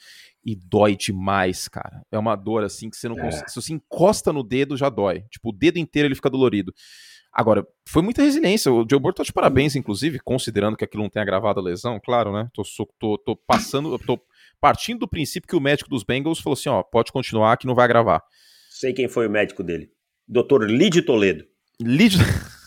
[0.43, 2.01] E dói demais, cara.
[2.11, 3.21] É uma dor assim que você não é.
[3.21, 3.49] consegue.
[3.49, 5.23] Se você encosta no dedo, já dói.
[5.29, 6.73] Tipo, o dedo inteiro ele fica dolorido.
[7.33, 8.71] Agora, foi muita resiliência.
[8.71, 11.99] O Joe Burrow tá de parabéns, inclusive, considerando que aquilo não tenha agravado a lesão,
[12.03, 12.49] claro, né?
[12.53, 12.63] Tô,
[12.99, 14.19] tô, tô passando, tô
[14.59, 17.75] partindo do princípio que o médico dos Bengals falou assim: ó, pode continuar que não
[17.75, 18.21] vai agravar.
[18.69, 19.89] Sei quem foi o médico dele.
[20.27, 20.65] Dr.
[20.65, 21.45] Lid Toledo.
[21.81, 22.17] Lid.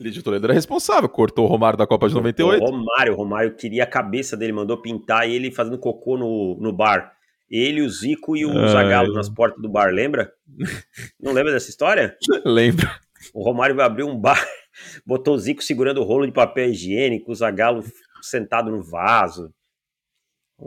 [0.00, 2.62] Lid Toledo era responsável, cortou o Romário da Copa de 98.
[2.62, 6.72] O Romário, o Romário queria a cabeça dele, mandou pintar ele fazendo cocô no, no
[6.72, 7.12] bar.
[7.52, 10.32] Ele, o Zico e o Zagallo nas portas do bar, lembra?
[11.20, 12.16] Não lembra dessa história?
[12.46, 12.88] Lembro.
[13.34, 14.42] O Romário vai abrir um bar,
[15.04, 17.84] botou o Zico segurando o rolo de papel higiênico, o Zagallo
[18.22, 19.52] sentado no vaso.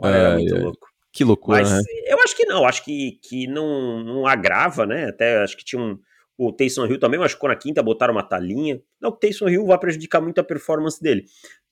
[0.00, 0.86] Era muito louco.
[1.12, 1.80] Que loucura, Mas né?
[2.06, 5.06] eu acho que não, acho que, que não, não agrava, né?
[5.08, 5.98] Até acho que tinha um.
[6.38, 8.80] O Taysom Hill também machucou na quinta, botaram uma talinha.
[9.00, 11.24] Não, o Taysom Hill vai prejudicar muito a performance dele.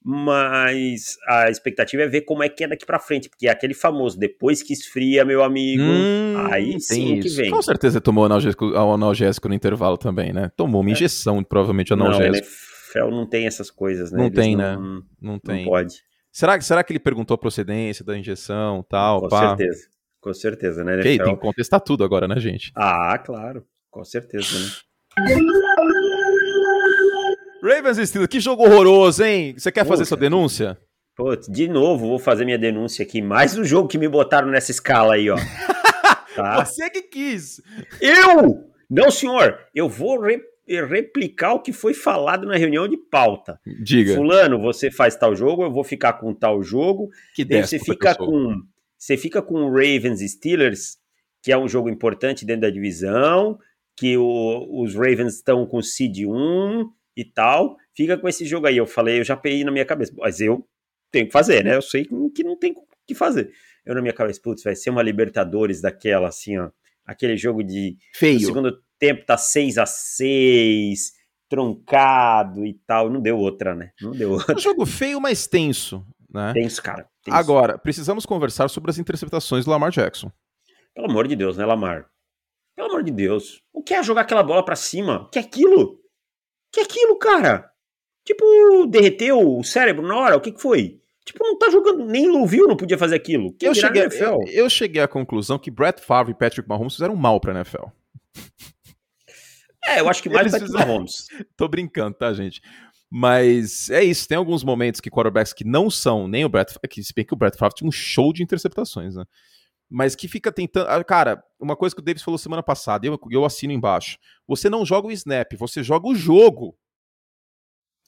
[0.07, 3.73] Mas a expectativa é ver como é que é daqui para frente, porque é aquele
[3.73, 7.23] famoso, depois que esfria, meu amigo, hum, aí sim isso.
[7.27, 7.51] que vem.
[7.51, 10.51] Com certeza tomou analgésico, analgésico no intervalo também, né?
[10.55, 10.93] Tomou uma é.
[10.93, 12.47] injeção, provavelmente, analgésico.
[12.47, 14.19] Não, NFL não tem essas coisas, né?
[14.19, 15.03] Não Eles tem, não, né?
[15.23, 15.65] Não tem.
[15.65, 15.95] Não pode.
[16.31, 19.23] Será, será que ele perguntou a procedência da injeção tal?
[19.23, 19.57] Com pá?
[19.57, 19.87] certeza.
[20.21, 21.01] Com certeza, né?
[21.01, 21.25] NFL...
[21.25, 22.73] tem que contestar tudo agora, né, gente?
[22.77, 23.65] Ah, claro.
[23.91, 24.71] Com certeza, né?
[27.65, 29.55] Ravens Steelers, que jogo horroroso, hein?
[29.57, 30.79] Você quer fazer sua denúncia?
[31.17, 33.23] Putz, de novo, vou fazer minha denúncia aqui.
[33.23, 35.37] Mais um jogo que me botaram nessa escala aí, ó.
[36.35, 36.65] Tá?
[36.65, 37.63] Você que quis.
[38.01, 38.65] Eu?
[38.91, 39.57] Não, senhor.
[39.73, 43.61] Eu vou re- replicar o que foi falado na reunião de pauta.
[43.85, 44.17] Diga.
[44.17, 47.09] Fulano, você faz tal jogo, eu vou ficar com tal jogo.
[47.37, 48.57] Que Daí você fica com
[48.99, 50.97] você fica com o Ravens e Steelers,
[51.41, 53.57] que é um jogo importante dentro da divisão,
[53.97, 57.77] que o- os Ravens estão com seed 1 e tal.
[57.95, 58.77] Fica com esse jogo aí.
[58.77, 60.67] Eu falei, eu já peguei na minha cabeça, mas eu
[61.11, 61.77] tenho que fazer, né?
[61.77, 63.53] Eu sei que não tem o que fazer.
[63.85, 66.71] Eu na minha cabeça, putz, vai ser uma Libertadores daquela assim, ó,
[67.05, 68.41] aquele jogo de Feio.
[68.41, 71.13] segundo tempo tá 6 a 6
[71.49, 73.11] truncado e tal.
[73.11, 73.91] Não deu outra, né?
[74.01, 74.57] Não deu outra.
[74.57, 76.53] Um jogo feio, mas tenso, né?
[76.53, 77.07] Tenso, cara.
[77.23, 77.37] tenso.
[77.37, 80.33] Agora, precisamos conversar sobre as interceptações do Lamar Jackson.
[80.95, 82.07] Pelo amor de Deus, né, Lamar?
[82.75, 83.61] Pelo amor de Deus.
[83.73, 85.23] O que é jogar aquela bola pra cima?
[85.23, 86.01] O que é aquilo?
[86.75, 87.71] Que é aquilo, cara?
[88.25, 90.37] Tipo, derreteu o cérebro na hora?
[90.37, 91.01] O que, que foi?
[91.25, 93.53] Tipo, não tá jogando, nem ouviu, não podia fazer aquilo.
[93.55, 97.17] Quem Eu cheguei, eu, eu cheguei à conclusão que Brett Favre e Patrick Mahomes fizeram
[97.17, 97.87] mal pra NFL.
[99.87, 101.27] É, eu acho que mais Eles Patrick fizeram- Mahomes.
[101.57, 102.61] Tô brincando, tá, gente?
[103.11, 107.03] Mas é isso, tem alguns momentos que quarterbacks que não são nem o Brett, que
[107.05, 109.25] se bem que o Brett Favre tinha um show de interceptações, né?
[109.91, 110.89] Mas que fica tentando.
[110.89, 114.19] ah, Cara, uma coisa que o Davis falou semana passada, e eu, eu assino embaixo.
[114.47, 116.77] Você não joga o snap, você joga o jogo.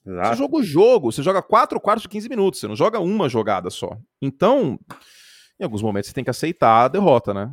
[0.02, 0.36] Você Exato.
[0.36, 3.70] joga o jogo, você joga 4 quartos de 15 minutos, você não joga uma jogada
[3.70, 3.98] só.
[4.22, 4.78] Então,
[5.58, 7.52] em alguns momentos você tem que aceitar a derrota, né?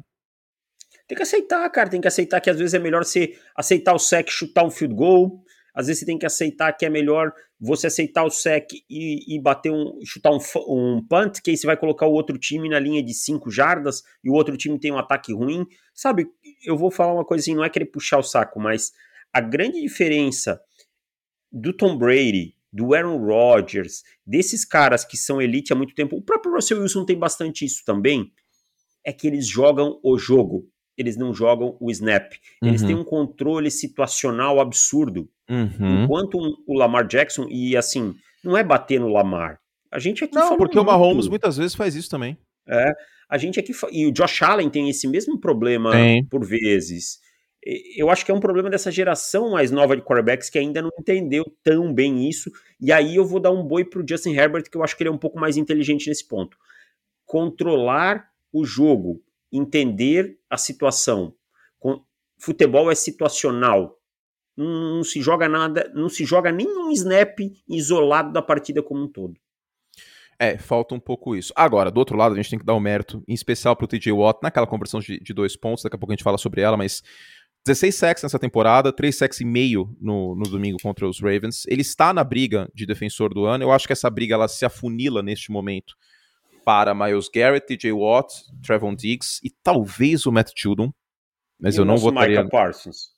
[1.07, 1.89] Tem que aceitar, cara.
[1.89, 4.95] Tem que aceitar que às vezes é melhor você aceitar o sec, chutar um field
[4.95, 5.43] goal.
[5.73, 9.39] Às vezes você tem que aceitar que é melhor você aceitar o sec e, e
[9.41, 12.79] bater um, chutar um, um punt, que aí você vai colocar o outro time na
[12.79, 15.65] linha de 5 jardas e o outro time tem um ataque ruim.
[15.93, 16.27] Sabe,
[16.65, 18.91] eu vou falar uma coisa assim, não é querer puxar o saco, mas
[19.33, 20.61] a grande diferença
[21.51, 26.21] do Tom Brady, do Aaron Rodgers, desses caras que são elite há muito tempo, o
[26.21, 28.31] próprio Russell Wilson tem bastante isso também,
[29.05, 32.33] é que eles jogam o jogo, eles não jogam o snap.
[32.63, 32.87] Eles Uhum.
[32.87, 35.29] têm um controle situacional absurdo.
[35.49, 36.03] Uhum.
[36.03, 39.59] Enquanto o Lamar Jackson, e assim, não é bater no Lamar.
[39.91, 40.91] A gente aqui Não, porque o muito.
[40.91, 42.37] Mahomes muitas vezes faz isso também.
[43.29, 43.73] A gente aqui.
[43.91, 46.25] E o Josh Allen tem esse mesmo problema Tem.
[46.25, 47.19] por vezes.
[47.95, 50.89] Eu acho que é um problema dessa geração mais nova de quarterbacks que ainda não
[50.99, 52.51] entendeu tão bem isso.
[52.79, 55.09] E aí eu vou dar um boi pro Justin Herbert, que eu acho que ele
[55.09, 56.57] é um pouco mais inteligente nesse ponto.
[57.25, 61.33] Controlar o jogo, entender a situação.
[62.37, 63.97] Futebol é situacional.
[64.55, 69.07] Não, não se joga nada, não se joga nenhum snap isolado da partida como um
[69.07, 69.33] todo.
[70.39, 71.53] É, falta um pouco isso.
[71.55, 74.11] Agora, do outro lado, a gente tem que dar o mérito, em especial pro TJ
[74.11, 76.75] Watt, naquela conversão de, de dois pontos, daqui a pouco a gente fala sobre ela,
[76.75, 77.01] mas
[77.65, 81.65] 16 sacks nessa temporada, 3 sacks e meio no, no domingo contra os Ravens.
[81.67, 83.63] Ele está na briga de defensor do ano.
[83.63, 85.95] Eu acho que essa briga ela se afunila neste momento
[86.65, 90.91] para Miles Garrett, TJ Watt, Trevon Diggs e talvez o Matt Judon.
[91.57, 92.43] Mas E eu não votaria.
[92.43, 93.12] Micah Parsons.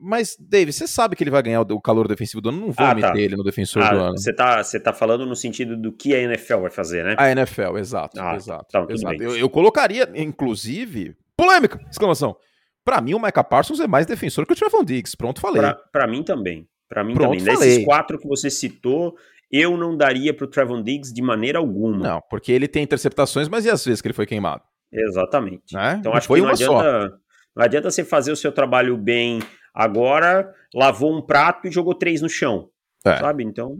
[0.00, 2.60] Mas, Dave, você sabe que ele vai ganhar o, calor defensivo do ano.
[2.60, 3.18] Não vou Ah, meter tá.
[3.18, 4.18] ele no defensor Ah, do ano.
[4.18, 7.16] Você tá, você tá falando no sentido do que a NFL vai fazer, né?
[7.18, 8.66] A NFL, exato, Ah, exato.
[8.70, 9.20] tá, exato.
[9.22, 12.36] Eu, eu colocaria, inclusive, polêmica, exclamação.
[12.84, 15.16] Pra mim, o Micah Parsons é mais defensor que o Trevon Diggs.
[15.16, 15.60] Pronto, falei.
[15.60, 16.66] Pra, pra mim também.
[16.88, 17.54] Pra mim Pronto, também.
[17.54, 17.68] falei.
[17.70, 19.14] Desses quatro que você citou,
[19.50, 21.98] eu não daria pro Trevon Diggs de maneira alguma.
[21.98, 24.62] Não, porque ele tem interceptações, mas e as vezes que ele foi queimado?
[24.92, 25.74] Exatamente.
[25.74, 25.96] Né?
[25.98, 26.78] Então Não acho que não só.
[26.78, 27.18] adianta,
[27.54, 29.40] não adianta você fazer o seu trabalho bem
[29.78, 32.68] agora, lavou um prato e jogou três no chão.
[33.04, 33.16] É.
[33.18, 33.44] Sabe?
[33.44, 33.78] Então.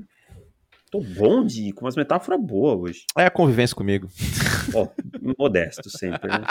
[0.90, 3.04] Tô bom de com umas metáforas boas hoje.
[3.16, 4.08] É a convivência comigo.
[4.74, 4.88] Ó,
[5.38, 6.46] modesto sempre, né?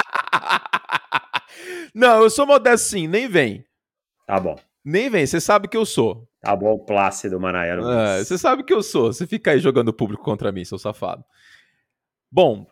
[1.96, 3.66] Não, eu sou modesto sim, nem vem.
[4.28, 4.56] Tá bom.
[4.86, 6.28] Nem vem, você sabe que eu sou.
[6.40, 7.80] Tá bom, Plácido Manaia.
[7.82, 9.12] É, você sabe que eu sou.
[9.12, 11.26] Você fica aí jogando o público contra mim, seu safado.
[12.32, 12.68] Bom,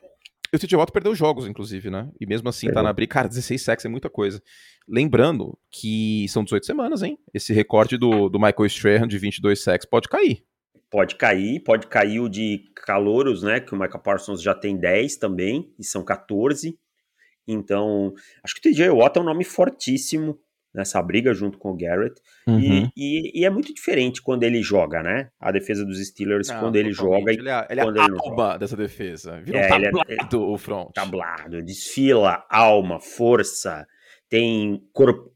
[0.54, 2.10] o TJ Watt perdeu jogos, inclusive, né?
[2.20, 2.84] E mesmo assim tá Perdeu.
[2.84, 3.14] na briga.
[3.14, 4.42] Cara, 16 sacks é muita coisa.
[4.88, 7.18] Lembrando que são 18 semanas, hein?
[7.34, 10.44] Esse recorde do, do Michael Strahan de 22 sacks pode cair.
[10.90, 13.60] Pode cair, pode cair o de calouros, né?
[13.60, 16.78] Que o Michael Parsons já tem 10 também, e são 14.
[17.48, 20.40] Então, acho que o TJ Watt é um nome fortíssimo
[20.76, 22.16] nessa briga junto com o Garrett.
[22.48, 22.60] Uhum.
[22.60, 25.30] E, e- e é muito diferente quando ele joga, né?
[25.40, 28.16] A defesa dos Steelers, Não, quando ele joga e Ele é, ele é quando ele
[28.20, 29.42] a alma dessa defesa.
[29.42, 30.92] Vira É, um ele é- tablado o front.
[30.94, 33.86] tablado, desfila alma, força,
[34.30, 34.82] tem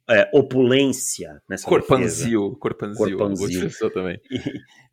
[0.09, 1.87] é, opulência nessa defesa.
[1.87, 2.57] Corpanzil.
[2.59, 2.97] Corpanzil.
[3.17, 3.59] Corpanzil.
[3.61, 4.19] Corpanzil também.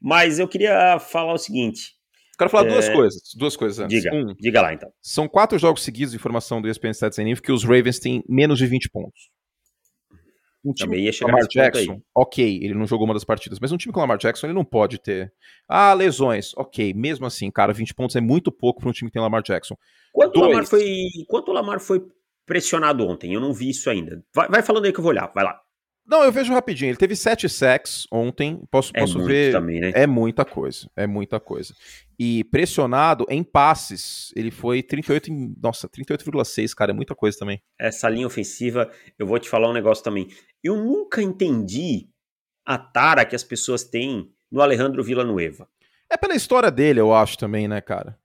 [0.01, 1.95] Mas eu queria falar o seguinte,
[2.39, 3.23] Quero falar duas É, coisas.
[3.35, 4.03] Duas coisas antes.
[4.03, 4.91] diga, Um, diga lá então.
[5.01, 8.59] São quatro jogos seguidos de informação do ESPN Stats Info que os Ravens têm menos
[8.59, 9.31] de 20 pontos.
[10.67, 13.71] Um time também ia chegar Lamar Jackson, ok, ele não jogou uma das partidas, mas
[13.71, 15.33] um time com o Lamar Jackson ele não pode ter.
[15.69, 16.93] Ah, lesões, ok.
[16.93, 19.77] Mesmo assim, cara, 20 pontos é muito pouco para um time que tem Lamar Jackson.
[20.13, 20.85] Quanto o Lamar foi,
[21.29, 22.03] quanto o Lamar foi
[22.45, 23.33] pressionado ontem?
[23.33, 24.25] Eu não vi isso ainda.
[24.35, 25.61] Vai, vai falando aí que eu vou olhar, vai lá.
[26.07, 26.91] Não, eu vejo rapidinho.
[26.91, 28.63] Ele teve sete sacks ontem.
[28.71, 29.51] Posso, é posso ver.
[29.51, 29.91] Também, né?
[29.93, 30.89] É muita coisa.
[30.95, 31.75] É muita coisa.
[32.17, 35.55] E pressionado em passes, ele foi 38 em.
[35.61, 36.93] Nossa, 38,6, cara.
[36.93, 37.61] É muita coisa também.
[37.79, 40.29] Essa linha ofensiva, eu vou te falar um negócio também.
[40.67, 42.09] Eu nunca entendi
[42.65, 45.69] a tara que as pessoas têm no Alejandro Villanueva.
[46.11, 48.19] É pela história dele, eu acho também, né, cara?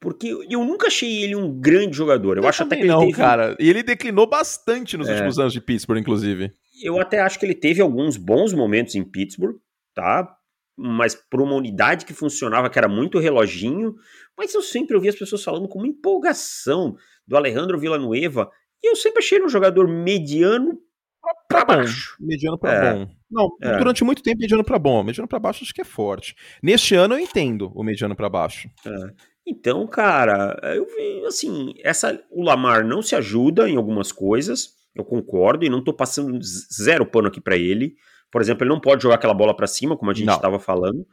[0.00, 2.36] Porque eu nunca achei ele um grande jogador.
[2.36, 3.12] Eu, eu acho até que ele não, teve...
[3.12, 3.56] cara.
[3.60, 5.12] E ele declinou bastante nos é.
[5.12, 9.04] últimos anos de Pittsburgh, inclusive eu até acho que ele teve alguns bons momentos em
[9.04, 9.56] Pittsburgh,
[9.94, 10.36] tá?
[10.76, 13.94] Mas por uma unidade que funcionava, que era muito reloginho.
[14.36, 18.50] Mas eu sempre ouvi as pessoas falando com uma empolgação do Alejandro Villanueva.
[18.82, 20.78] E eu sempre achei ele um jogador mediano
[21.48, 22.16] para baixo.
[22.20, 22.94] Mediano para é.
[22.94, 23.10] bom.
[23.30, 23.78] Não, é.
[23.78, 25.02] durante muito tempo mediano para bom.
[25.02, 26.34] Mediano para baixo acho que é forte.
[26.62, 28.68] Neste ano eu entendo o mediano para baixo.
[28.86, 29.14] É.
[29.46, 34.74] Então, cara, eu vi assim, essa o Lamar não se ajuda em algumas coisas.
[34.94, 37.94] Eu concordo e não tô passando zero pano aqui para ele.
[38.30, 41.06] Por exemplo, ele não pode jogar aquela bola para cima, como a gente estava falando.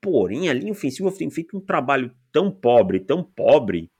[0.00, 3.90] Porém, a linha ofensiva tem feito um trabalho tão pobre, tão pobre.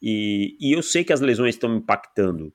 [0.00, 2.52] E, e eu sei que as lesões estão impactando.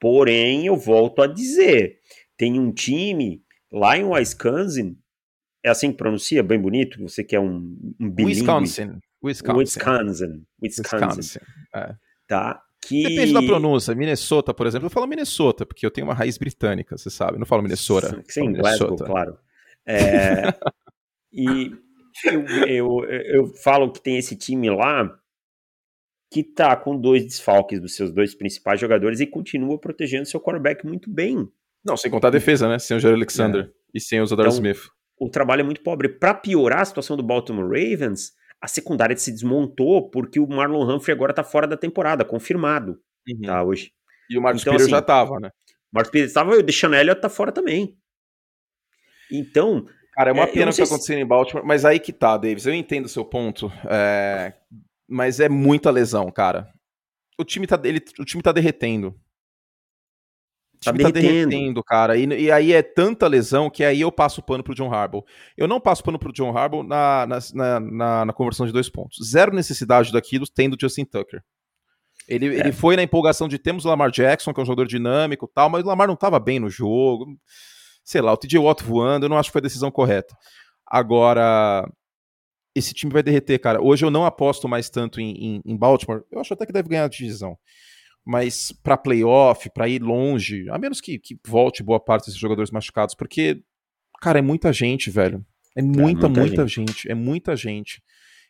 [0.00, 1.98] Porém, eu volto a dizer:
[2.36, 4.96] tem um time lá em Wisconsin,
[5.64, 8.14] é assim que pronuncia, bem bonito, você que é um, um.
[8.18, 9.00] Wisconsin.
[9.22, 9.58] Wisconsin.
[9.58, 10.46] Wisconsin.
[10.62, 11.06] Wisconsin.
[11.08, 11.38] Wisconsin.
[11.74, 11.94] É.
[12.28, 12.62] Tá?
[12.86, 13.02] Que...
[13.02, 13.94] Depende da pronúncia.
[13.94, 17.34] Minnesota, por exemplo, eu falo Minnesota, porque eu tenho uma raiz britânica, você sabe.
[17.34, 18.22] Eu não falo Minnesota.
[18.28, 19.38] Sim, Glasgow, claro.
[19.84, 20.42] É...
[21.32, 21.72] e
[22.24, 25.18] eu, eu, eu falo que tem esse time lá
[26.30, 30.84] que tá com dois desfalques dos seus dois principais jogadores e continua protegendo seu quarterback
[30.86, 31.48] muito bem.
[31.84, 32.78] Não, sem contar a defesa, né?
[32.78, 33.70] Sem o Jerry Alexander é.
[33.94, 34.88] e sem o Zadar então, Smith.
[35.18, 36.08] O trabalho é muito pobre.
[36.08, 41.14] Para piorar a situação do Baltimore Ravens, a secundária se desmontou porque o Marlon Humphrey
[41.14, 42.98] agora tá fora da temporada, confirmado.
[43.28, 43.42] Uhum.
[43.42, 43.92] Tá, hoje.
[44.28, 45.50] E o Marcos então, Pires assim, já tava, né?
[45.92, 47.96] O Marcos Pires tava e o Deshaun Elliott tá fora também.
[49.30, 49.86] Então.
[50.12, 51.22] Cara, é uma é, pena o que tá acontecendo se...
[51.22, 52.66] em Baltimore, mas aí que tá, Davis.
[52.66, 53.70] Eu entendo o seu ponto.
[53.88, 54.54] É...
[55.08, 56.72] Mas é muita lesão, cara.
[57.38, 59.14] O time tá, ele, o time tá derretendo.
[60.82, 61.50] Tá, tá derretendo.
[61.50, 62.16] derretendo, cara.
[62.16, 65.24] E, e, aí é tanta lesão que aí eu passo o pano pro John Harbaugh.
[65.56, 69.26] Eu não passo pano pro John Harbaugh na, na, na, na conversão de dois pontos.
[69.28, 71.42] Zero necessidade daquilo tendo Justin Tucker.
[72.28, 72.60] Ele, é.
[72.60, 75.70] ele foi na empolgação de temos o Lamar Jackson, que é um jogador dinâmico tal,
[75.70, 77.26] mas o Lamar não tava bem no jogo.
[78.04, 80.36] Sei lá, o TJ Watt voando, eu não acho que foi a decisão correta.
[80.86, 81.88] Agora,
[82.76, 83.82] esse time vai derreter, cara.
[83.82, 86.22] Hoje eu não aposto mais tanto em, em, em Baltimore.
[86.30, 87.56] Eu acho até que deve ganhar a divisão
[88.26, 92.72] mas para playoff, para ir longe, a menos que, que, volte boa parte desses jogadores
[92.72, 93.62] machucados, porque,
[94.20, 95.46] cara, é muita gente, velho.
[95.76, 96.88] É muita, é muita, muita gente.
[96.88, 97.10] gente.
[97.10, 98.02] É muita gente.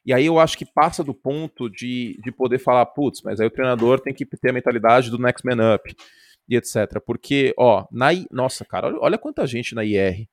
[0.05, 3.47] E aí eu acho que passa do ponto de, de poder falar, putz, mas aí
[3.47, 5.95] o treinador tem que ter a mentalidade do next man up
[6.49, 6.99] e etc.
[7.05, 10.27] Porque, ó, na nossa, cara, olha, olha quanta gente na IR.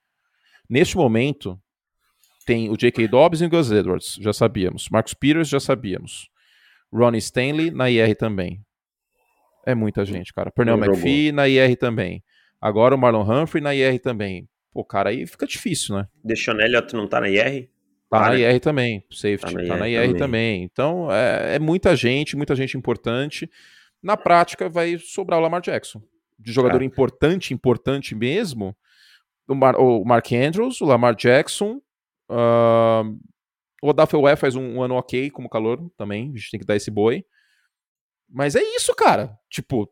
[0.69, 1.59] Neste momento,
[2.43, 3.07] tem o J.K.
[3.07, 4.89] Dobbs e o Gus Edwards, já sabíamos.
[4.89, 6.29] Marcos Peters, já sabíamos.
[6.91, 8.61] Ronnie Stanley na IR também.
[9.65, 10.51] É muita gente, cara.
[10.51, 12.23] Pernell McPhee na IR também.
[12.61, 14.47] Agora o Marlon Humphrey na IR também.
[14.73, 16.07] Pô, cara, aí fica difícil, né?
[16.23, 17.67] Deixando Elliott não tá na IR?
[18.09, 18.29] Tá Para.
[18.29, 19.03] na IR também.
[19.09, 20.17] Safety tá na, tá na IR, também.
[20.17, 20.63] também.
[20.63, 23.49] Então, é, é, muita gente, muita gente importante.
[24.01, 26.01] Na prática, vai sobrar o Lamar Jackson.
[26.37, 26.85] De jogador é.
[26.85, 28.75] importante, importante mesmo.
[29.47, 31.81] O, Mar, o, Mark Andrews, o Lamar Jackson.
[32.29, 33.17] Uh,
[33.81, 36.31] o Odafe faz um, um ano ok como calor também.
[36.33, 37.25] A gente tem que dar esse boi.
[38.29, 39.37] Mas é isso, cara.
[39.49, 39.89] Tipo.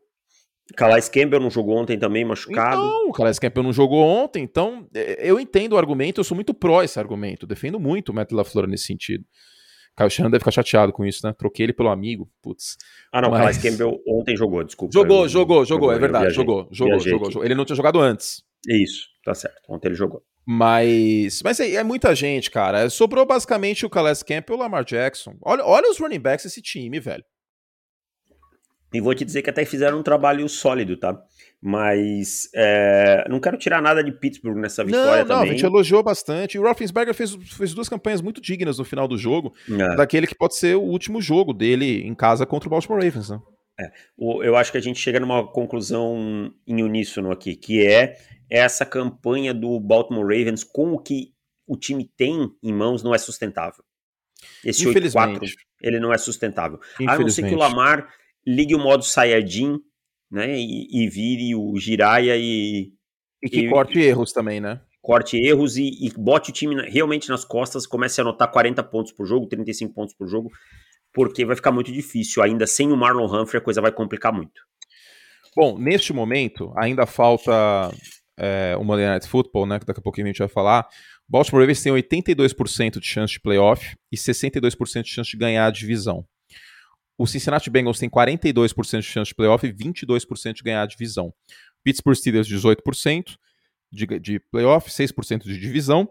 [0.76, 2.80] Calais Campbell não jogou ontem também, machucado.
[2.80, 6.34] Não, o Calais Campbell não jogou ontem, então é, eu entendo o argumento, eu sou
[6.34, 9.24] muito pró esse argumento, defendo muito o Matt LaFleur nesse sentido.
[9.94, 11.34] Caio Chan deve ficar chateado com isso, né?
[11.36, 12.78] Troquei ele pelo amigo, putz.
[13.12, 14.94] Ah, não, o Calais Campbell ontem jogou, desculpa.
[14.94, 17.44] Jogou, jogou, jogou, jogou, é verdade, jogou, jogou, jogou, jogou.
[17.44, 18.42] Ele não tinha jogado antes.
[18.66, 20.22] Isso, tá certo, ontem ele jogou.
[20.46, 22.90] Mas, mas é, é muita gente, cara.
[22.90, 25.36] Sobrou basicamente o Calais Campbell e o Lamar Jackson.
[25.42, 27.24] Olha, olha os running backs desse time, velho.
[28.92, 31.18] E vou te dizer que até fizeram um trabalho sólido, tá?
[31.60, 35.50] Mas é, não quero tirar nada de Pittsburgh nessa vitória não, não, também.
[35.50, 36.58] a gente elogiou bastante.
[36.58, 39.96] O Roethlisberger fez, fez duas campanhas muito dignas no final do jogo, é.
[39.96, 43.40] daquele que pode ser o último jogo dele em casa contra o Baltimore Ravens, né?
[43.78, 48.16] É, eu acho que a gente chega numa conclusão em uníssono aqui, que é
[48.50, 51.32] essa campanha do Baltimore Ravens com o que
[51.66, 53.82] o time tem em mãos não é sustentável.
[54.64, 55.40] Esse 8-4,
[55.80, 56.78] ele não é sustentável.
[57.06, 58.08] A não ser que o Lamar
[58.46, 59.78] ligue o modo Saiyajin,
[60.30, 62.92] né, e, e vire o Jiraiya e,
[63.42, 64.80] E que e, corte erros também, né?
[65.00, 69.12] Corte erros e, e bote o time realmente nas costas, comece a anotar 40 pontos
[69.12, 70.50] por jogo, 35 pontos por jogo,
[71.12, 72.42] porque vai ficar muito difícil.
[72.42, 74.62] Ainda sem o Marlon Humphrey, a coisa vai complicar muito.
[75.54, 77.92] Bom, neste momento, ainda falta
[78.38, 79.78] é, o Monday Night Football, né?
[79.78, 80.88] Que daqui a pouquinho a gente vai falar.
[81.28, 85.70] Baltimore Ravens tem 82% de chance de playoff e 62% de chance de ganhar a
[85.70, 86.26] divisão.
[87.18, 91.32] O Cincinnati Bengals tem 42% de chance de playoff e 22% de ganhar a divisão.
[91.84, 93.36] Pittsburgh Steelers, 18%
[93.92, 96.08] de, de playoff, 6% de divisão.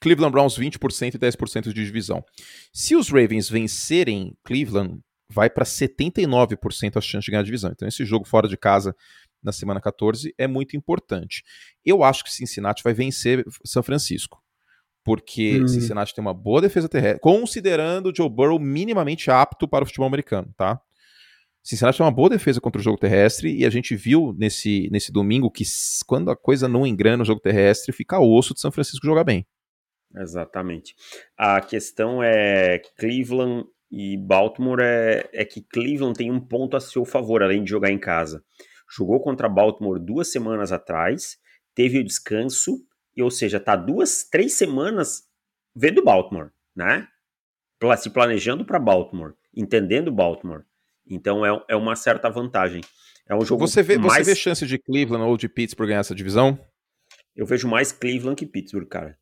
[0.00, 2.24] Cleveland Browns, 20% e 10% de divisão.
[2.72, 7.70] Se os Ravens vencerem Cleveland, vai para 79% a chance de ganhar a divisão.
[7.70, 8.94] Então, esse jogo fora de casa
[9.42, 11.42] na semana 14 é muito importante.
[11.84, 14.42] Eu acho que Cincinnati vai vencer São Francisco.
[15.04, 15.68] Porque hum.
[15.68, 20.06] Cincinnati tem uma boa defesa terrestre, considerando o Joe Burrow minimamente apto para o futebol
[20.06, 20.80] americano, tá?
[21.62, 25.12] Cincinnati tem uma boa defesa contra o jogo terrestre e a gente viu nesse, nesse
[25.12, 25.64] domingo que
[26.06, 29.46] quando a coisa não engrana no jogo terrestre, fica osso de São Francisco jogar bem.
[30.14, 30.94] Exatamente.
[31.36, 37.04] A questão é Cleveland e Baltimore é, é que Cleveland tem um ponto a seu
[37.04, 38.42] favor, além de jogar em casa.
[38.90, 41.36] Jogou contra Baltimore duas semanas atrás,
[41.74, 42.78] teve o descanso,
[43.16, 45.24] e, ou seja, tá duas, três semanas
[45.74, 47.06] vendo Baltimore, né?
[47.98, 50.64] Se planejando para Baltimore, entendendo Baltimore.
[51.06, 52.82] Então é, é uma certa vantagem.
[53.28, 54.26] É um jogo você vê, mais...
[54.26, 56.58] Você vê chance de Cleveland ou de Pittsburgh ganhar essa divisão?
[57.36, 59.18] Eu vejo mais Cleveland que Pittsburgh, cara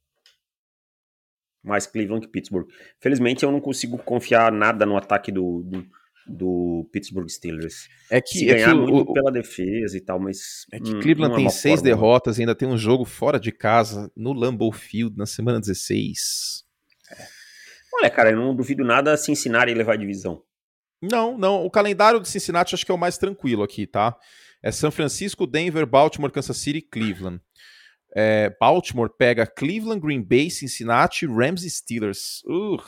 [1.66, 2.66] mais Cleveland que Pittsburgh.
[3.00, 5.86] Felizmente eu não consigo confiar nada no ataque do, do,
[6.26, 7.88] do Pittsburgh Steelers.
[8.10, 10.66] É que, Se é ganhar que muito o, pela defesa e tal, mas.
[10.72, 11.84] É que hum, Cleveland é tem seis forma.
[11.84, 16.64] derrotas e ainda tem um jogo fora de casa no Lambeau Field na semana 16.
[17.10, 17.26] É.
[17.94, 20.42] Olha, cara, eu não duvido nada Cincinnati levar a divisão.
[21.02, 21.64] Não, não.
[21.64, 24.16] O calendário de Cincinnati acho que é o mais tranquilo aqui, tá?
[24.62, 27.40] É São Francisco, Denver, Baltimore, Kansas City e Cleveland.
[28.18, 32.42] É, Baltimore pega Cleveland, Green Bay, Cincinnati, Rams e Steelers.
[32.46, 32.78] Uh.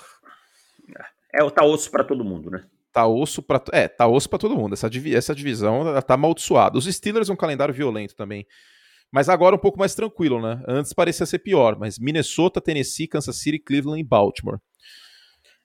[1.35, 2.65] É, tá osso para todo mundo, né?
[2.91, 4.73] Tá osso para é, tá osso para todo mundo.
[4.73, 6.79] Essa, divi essa divisão tá amaldiçoada.
[6.79, 8.47] Os Steelers é um calendário violento também.
[9.13, 10.63] Mas agora um pouco mais tranquilo, né?
[10.67, 14.59] Antes parecia ser pior, mas Minnesota, Tennessee, Kansas City, Cleveland e Baltimore.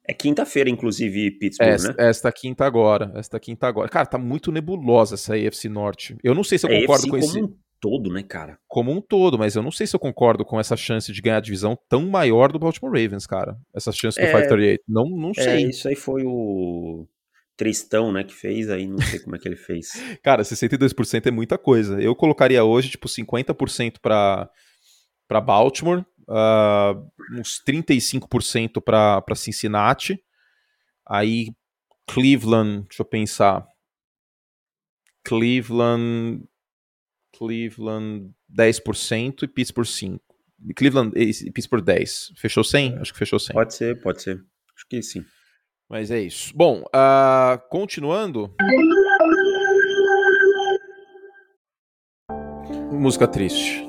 [0.06, 1.96] É quinta-feira, inclusive, Pittsburgh, esta, né?
[2.00, 3.14] Esta quinta agora.
[3.16, 3.88] Esta quinta agora.
[3.88, 6.18] Cara, tá muito nebulosa essa AFC Norte.
[6.22, 7.42] Eu não sei se eu concordo com esse.
[7.42, 8.58] Um todo, né, cara?
[8.66, 11.36] Como um todo, mas eu não sei se eu concordo com essa chance de ganhar
[11.36, 13.58] a divisão tão maior do Baltimore Ravens, cara.
[13.76, 14.84] Essa chance do é, 538.
[14.88, 15.66] Não, não é, sei.
[15.66, 17.06] É, isso aí foi o
[17.58, 19.92] Tristão, né, que fez, aí não sei como é que ele fez.
[20.24, 22.02] cara, 62% é muita coisa.
[22.02, 24.50] Eu colocaria hoje, tipo, 50% para
[25.28, 30.22] para Baltimore, uh, uns 35% para Cincinnati,
[31.06, 31.48] aí
[32.08, 33.66] Cleveland, deixa eu pensar,
[35.24, 36.44] Cleveland
[37.38, 40.20] Cleveland 10% e Pittsburgh 5%.
[40.76, 42.34] Cleveland e Pittsburgh 10.
[42.38, 43.00] Fechou 100?
[43.00, 43.54] Acho que fechou 100.
[43.54, 44.42] Pode ser, pode ser.
[44.76, 45.26] Acho que sim.
[45.90, 46.56] Mas é isso.
[46.56, 48.54] Bom, uh, continuando.
[52.92, 53.86] Música triste.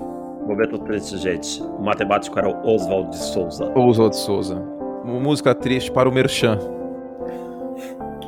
[0.46, 1.62] Momento triste, gente.
[1.62, 3.72] O matemático era o Oswald de Souza.
[3.76, 4.56] Oswald de Souza.
[5.04, 6.58] Música triste para o Merchan.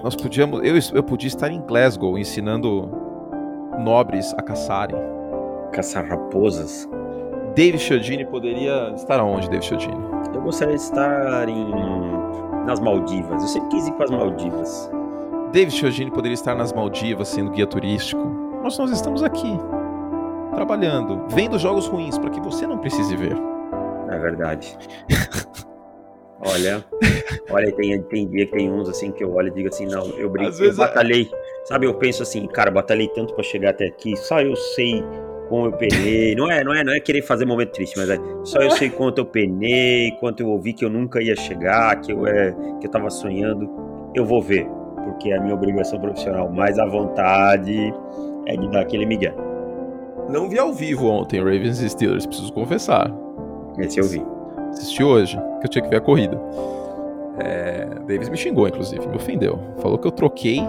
[0.02, 0.62] Nós podíamos.
[0.62, 3.05] Eu, eu podia estar em Glasgow ensinando
[3.78, 4.96] nobres a caçarem.
[5.72, 6.88] Caçar raposas?
[7.54, 10.04] David Chiodini poderia estar onde, David Chiodini?
[10.34, 11.70] Eu gostaria de estar em...
[12.66, 13.42] nas Maldivas.
[13.42, 14.90] Eu sempre quis ir para as Maldivas.
[15.52, 18.22] David Chiodini poderia estar nas Maldivas sendo guia turístico.
[18.62, 19.58] Mas nós estamos aqui,
[20.54, 23.36] trabalhando, vendo jogos ruins para que você não precise ver.
[24.10, 24.76] É verdade.
[26.40, 26.84] olha,
[27.50, 30.06] olha, tem, tem dia que tem uns assim que eu olho e digo assim, não,
[30.18, 31.30] eu, brinco, eu é- batalhei.
[31.32, 35.02] É Sabe, eu penso assim, cara, batalhei tanto para chegar até aqui, só eu sei
[35.48, 36.34] como eu penei.
[36.34, 38.90] Não é, não é, não é querer fazer momento triste, mas é só eu sei
[38.90, 42.86] quanto eu penei, quanto eu ouvi que eu nunca ia chegar, que eu é, que
[42.86, 43.68] eu tava sonhando.
[44.14, 44.66] Eu vou ver,
[45.04, 47.92] porque é a minha obrigação profissional, mas a vontade
[48.46, 49.34] é de dar aquele migué.
[50.28, 53.12] Não vi ao vivo ontem Ravens e Steelers, preciso confessar.
[53.78, 54.35] Esse eu vi.
[54.70, 56.40] Assisti hoje, que eu tinha que ver a corrida.
[57.38, 59.58] É, Davis me xingou, inclusive, me ofendeu.
[59.78, 60.60] Falou que eu troquei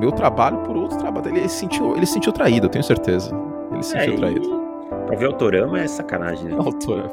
[0.00, 1.28] meu trabalho por outro trabalho.
[1.28, 3.30] Ele sentiu, ele sentiu traído, eu tenho certeza.
[3.72, 4.60] Ele sentiu é, traído.
[5.06, 6.56] Pra ver Autorama é sacanagem, né?
[6.58, 7.12] Autorama.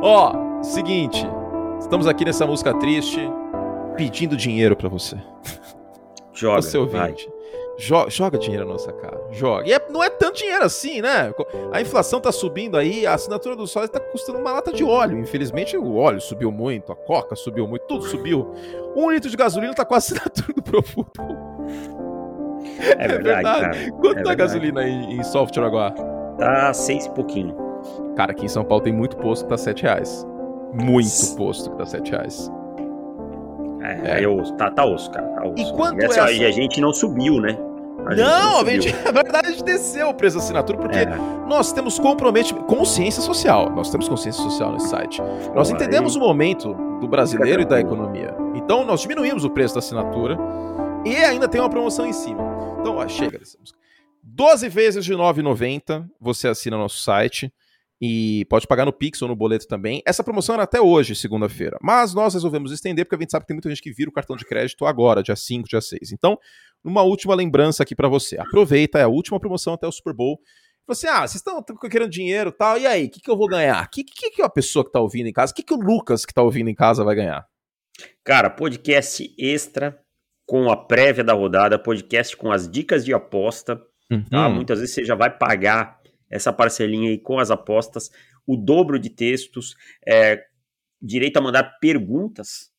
[0.00, 1.26] Ó, seguinte.
[1.80, 3.20] Estamos aqui nessa música triste
[3.96, 5.16] pedindo dinheiro para você.
[6.32, 7.28] Joga, você ouvinte.
[7.28, 7.41] Vai.
[7.82, 9.20] Joga, joga dinheiro na nossa cara.
[9.32, 9.66] Joga.
[9.66, 11.34] E é, não é tanto dinheiro assim, né?
[11.72, 15.18] A inflação tá subindo aí, a assinatura do Sol está custando uma lata de óleo.
[15.18, 18.54] Infelizmente, o óleo subiu muito, a coca subiu muito, tudo subiu.
[18.94, 21.10] Um litro de gasolina tá com a assinatura do Profundo.
[22.98, 23.92] É verdade, cara.
[24.00, 25.92] Quanto é tá a gasolina em, em software agora?
[26.38, 27.56] Tá seis e pouquinho.
[28.14, 30.24] Cara, aqui em São Paulo tem muito posto que tá sete reais.
[30.72, 32.48] Muito posto que tá sete reais.
[33.82, 34.24] É, é.
[34.24, 35.26] Eu, tá, tá osso, cara.
[35.26, 35.60] Tá osso.
[35.60, 36.20] E quanto e essa...
[36.32, 37.58] é a gente não subiu, né?
[38.06, 41.06] A não, a gente, na verdade a gente desceu o preço da assinatura porque é.
[41.46, 43.70] nós temos comprometimento, consciência social.
[43.70, 45.20] Nós temos consciência social nesse site.
[45.54, 46.22] Nós entendemos aí.
[46.22, 48.34] o momento do brasileiro e da economia.
[48.54, 50.36] Então nós diminuímos o preço da assinatura
[51.04, 52.42] e ainda tem uma promoção em cima.
[52.80, 53.78] Então, ó, chega dessa música.
[54.22, 57.52] 12 vezes de R$ 9,90 você assina nosso site
[58.00, 60.02] e pode pagar no Pix ou no boleto também.
[60.04, 63.48] Essa promoção era até hoje, segunda-feira, mas nós resolvemos estender porque a gente sabe que
[63.48, 66.10] tem muita gente que vira o cartão de crédito agora, dia 5, dia 6.
[66.10, 66.36] Então,
[66.84, 68.38] uma última lembrança aqui para você.
[68.38, 70.40] Aproveita, é a última promoção até o Super Bowl.
[70.86, 73.36] Você, assim, ah, vocês estão querendo dinheiro e tal, e aí, o que, que eu
[73.36, 73.84] vou ganhar?
[73.84, 75.76] O que, que, que a pessoa que tá ouvindo em casa, o que, que o
[75.76, 77.46] Lucas que tá ouvindo em casa vai ganhar?
[78.24, 79.98] Cara, podcast extra
[80.44, 83.76] com a prévia da rodada, podcast com as dicas de aposta.
[83.76, 83.84] Tá?
[84.10, 84.24] Uhum.
[84.24, 84.48] Tá?
[84.48, 88.10] Muitas vezes você já vai pagar essa parcelinha aí com as apostas,
[88.46, 89.76] o dobro de textos,
[90.06, 90.42] é,
[91.00, 92.71] direito a mandar perguntas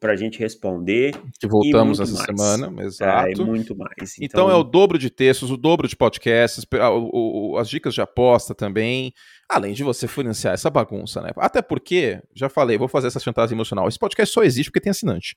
[0.00, 1.14] para a gente responder.
[1.40, 2.26] Que voltamos essa mais.
[2.26, 3.42] semana, exato.
[3.42, 4.16] É, muito mais.
[4.20, 4.44] Então...
[4.46, 4.50] então...
[4.50, 8.54] é o dobro de textos, o dobro de podcasts, o, o, as dicas de aposta
[8.54, 9.12] também,
[9.48, 11.30] além de você financiar essa bagunça, né?
[11.36, 13.88] Até porque, já falei, vou fazer essa chantagem emocional.
[13.88, 15.36] Esse podcast só existe porque tem assinante.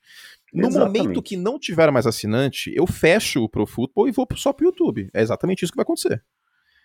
[0.52, 0.98] No exatamente.
[0.98, 4.66] momento que não tiver mais assinante, eu fecho o Pro Football e vou só pro
[4.66, 5.08] YouTube.
[5.14, 6.22] É exatamente isso que vai acontecer.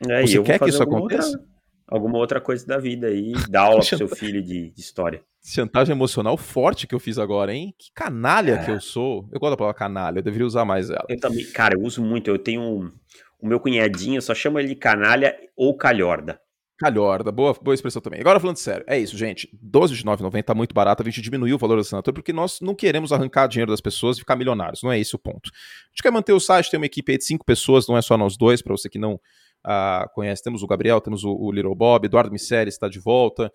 [0.07, 1.29] É, Você quer que isso aconteça?
[1.29, 1.54] Outra,
[1.87, 5.21] alguma outra coisa da vida aí, dá aula pro seu filho de, de, história.
[5.43, 7.73] Chantagem emocional forte que eu fiz agora, hein?
[7.77, 8.65] Que canalha é.
[8.65, 9.27] que eu sou.
[9.31, 11.05] Eu gosto da palavra canalha, eu deveria usar mais ela.
[11.07, 12.29] Eu também, cara, eu uso muito.
[12.29, 12.91] Eu tenho um,
[13.39, 16.39] o meu cunhadinho, eu só chamo ele de canalha ou calhorda.
[16.77, 18.19] Calhorda, boa, boa expressão também.
[18.19, 19.47] Agora falando sério, é isso, gente.
[19.53, 22.59] 12 de 9,90 tá muito barato, a gente diminuiu o valor da assinatura porque nós
[22.59, 25.51] não queremos arrancar dinheiro das pessoas e ficar milionários, não é esse o ponto.
[25.53, 28.01] A gente quer manter o site, tem uma equipe aí de cinco pessoas, não é
[28.01, 29.17] só nós dois, para você que não
[29.65, 30.43] uh, conhece.
[30.43, 33.51] Temos o Gabriel, temos o, o Little Bob, Eduardo Miceli está de volta.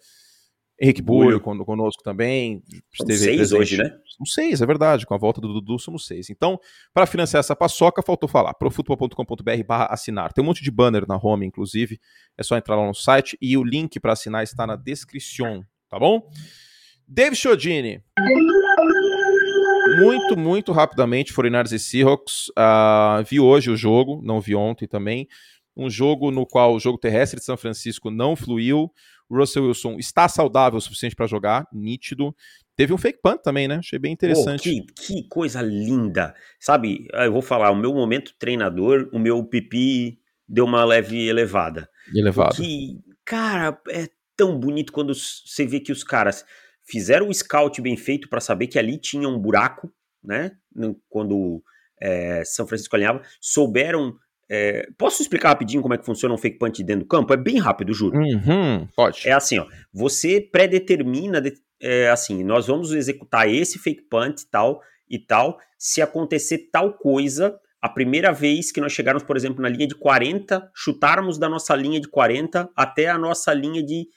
[0.81, 2.63] Henrique Bulho conosco também.
[2.91, 3.61] Esteve seis presente.
[3.61, 3.91] hoje, né?
[4.17, 5.05] São seis, é verdade.
[5.05, 6.31] Com a volta do Dudu, somos seis.
[6.31, 6.59] Então,
[6.95, 8.55] para financiar essa paçoca, faltou falar.
[8.55, 10.33] profutbol.com.br barra assinar.
[10.33, 12.01] Tem um monte de banner na home, inclusive.
[12.37, 15.99] É só entrar lá no site e o link para assinar está na descrição, tá
[15.99, 16.27] bom?
[17.07, 18.03] Dave Chiodini.
[19.99, 22.49] Muito, muito rapidamente, 49 e Seahawks.
[22.51, 25.29] Uh, vi hoje o jogo, não vi ontem também
[25.77, 28.93] um jogo no qual o jogo terrestre de São Francisco não fluiu.
[29.29, 32.35] O Russell Wilson está saudável o suficiente para jogar, nítido.
[32.77, 33.77] Teve um fake punt também, né?
[33.77, 34.69] Achei bem interessante.
[34.69, 36.35] Oh, que, que, coisa linda.
[36.59, 40.19] Sabe, eu vou falar, o meu momento treinador, o meu pipi
[40.49, 41.89] deu uma leve elevada.
[42.15, 42.57] Elevado.
[42.57, 46.45] Que, cara, é tão bonito quando você vê que os caras
[46.83, 49.93] fizeram o scout bem feito para saber que ali tinha um buraco,
[50.25, 50.53] né?
[51.09, 51.63] Quando
[52.01, 54.17] é, São Francisco alinhava, souberam
[54.53, 57.33] é, posso explicar rapidinho como é que funciona um fake punch dentro do campo?
[57.33, 58.19] É bem rápido, juro.
[58.19, 59.29] Uhum, pode.
[59.29, 59.67] É assim, ó.
[59.93, 61.41] Você predetermina,
[61.81, 65.57] é, assim, nós vamos executar esse fake punch tal e tal.
[65.79, 69.95] Se acontecer tal coisa, a primeira vez que nós chegarmos, por exemplo, na linha de
[69.95, 74.09] 40, chutarmos da nossa linha de 40 até a nossa linha de.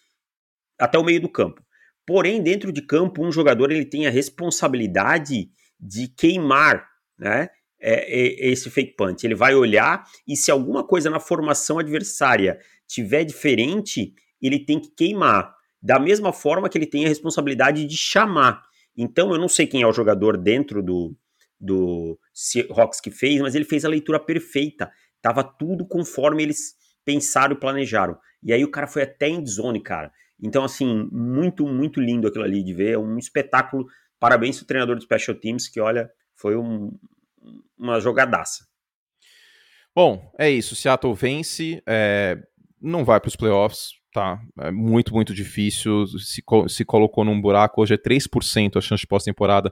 [0.79, 1.61] até o meio do campo.
[2.07, 5.47] Porém, dentro de campo, um jogador ele tem a responsabilidade
[5.79, 6.87] de queimar,
[7.19, 7.49] né?
[7.83, 9.23] É, é, esse fake punt.
[9.23, 12.57] Ele vai olhar e se alguma coisa na formação adversária
[12.87, 15.53] tiver diferente, ele tem que queimar.
[15.81, 18.63] Da mesma forma que ele tem a responsabilidade de chamar.
[18.95, 21.13] Então, eu não sei quem é o jogador dentro do,
[21.59, 24.89] do Seahawks que fez, mas ele fez a leitura perfeita.
[25.21, 28.17] Tava tudo conforme eles pensaram e planejaram.
[28.41, 30.09] E aí o cara foi até em zone, cara.
[30.41, 32.91] Então, assim, muito, muito lindo aquilo ali de ver.
[32.91, 33.85] É um espetáculo.
[34.19, 36.97] Parabéns ao treinador do Special Teams, que olha, foi um,
[37.77, 38.65] uma jogadaça.
[39.95, 40.75] Bom, é isso.
[40.75, 42.37] Seattle vence, é,
[42.81, 44.41] não vai para os playoffs, tá?
[44.59, 46.07] É muito, muito difícil.
[46.07, 47.81] Se, se colocou num buraco.
[47.81, 49.71] Hoje é 3% a chance de pós-temporada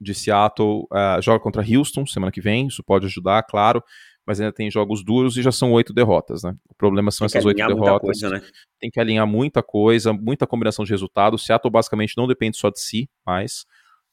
[0.00, 0.82] de Seattle.
[0.84, 3.82] Uh, joga contra Houston semana que vem, isso pode ajudar, claro.
[4.26, 6.54] Mas ainda tem jogos duros e já são oito derrotas, né?
[6.68, 8.20] O problema são essas oito derrotas.
[8.20, 8.42] Coisa, né?
[8.80, 11.44] Tem que alinhar muita coisa, muita combinação de resultados.
[11.44, 13.66] Seattle basicamente não depende só de si, mais.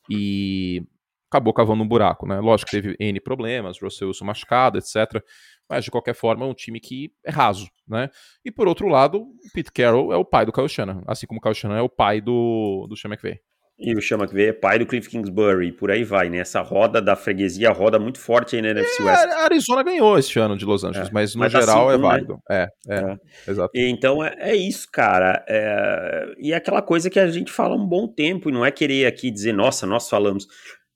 [0.10, 0.84] E
[1.32, 2.40] acabou cavando um buraco, né?
[2.42, 5.24] Lógico que teve N problemas, Russell Wilson machucado, etc.
[5.70, 8.10] Mas, de qualquer forma, é um time que é raso, né?
[8.44, 11.40] E, por outro lado, o Pete Carroll é o pai do Kyle Shanahan, assim como
[11.40, 13.40] o Kyle Shanahan é o pai do, do Sean McVay.
[13.80, 16.38] E o Sean McVay é pai do Cliff Kingsbury, por aí vai, né?
[16.38, 19.26] Essa roda da freguesia roda muito forte aí na NFC West.
[19.32, 22.02] A Arizona ganhou esse ano de Los Angeles, é, mas no mas geral assim, é
[22.02, 22.34] válido.
[22.48, 22.68] Né?
[22.88, 23.72] É, é, é, exato.
[23.74, 25.44] E, então é, é isso, cara.
[25.48, 28.70] É, e é aquela coisa que a gente fala um bom tempo, e não é
[28.70, 30.46] querer aqui dizer, nossa, nós falamos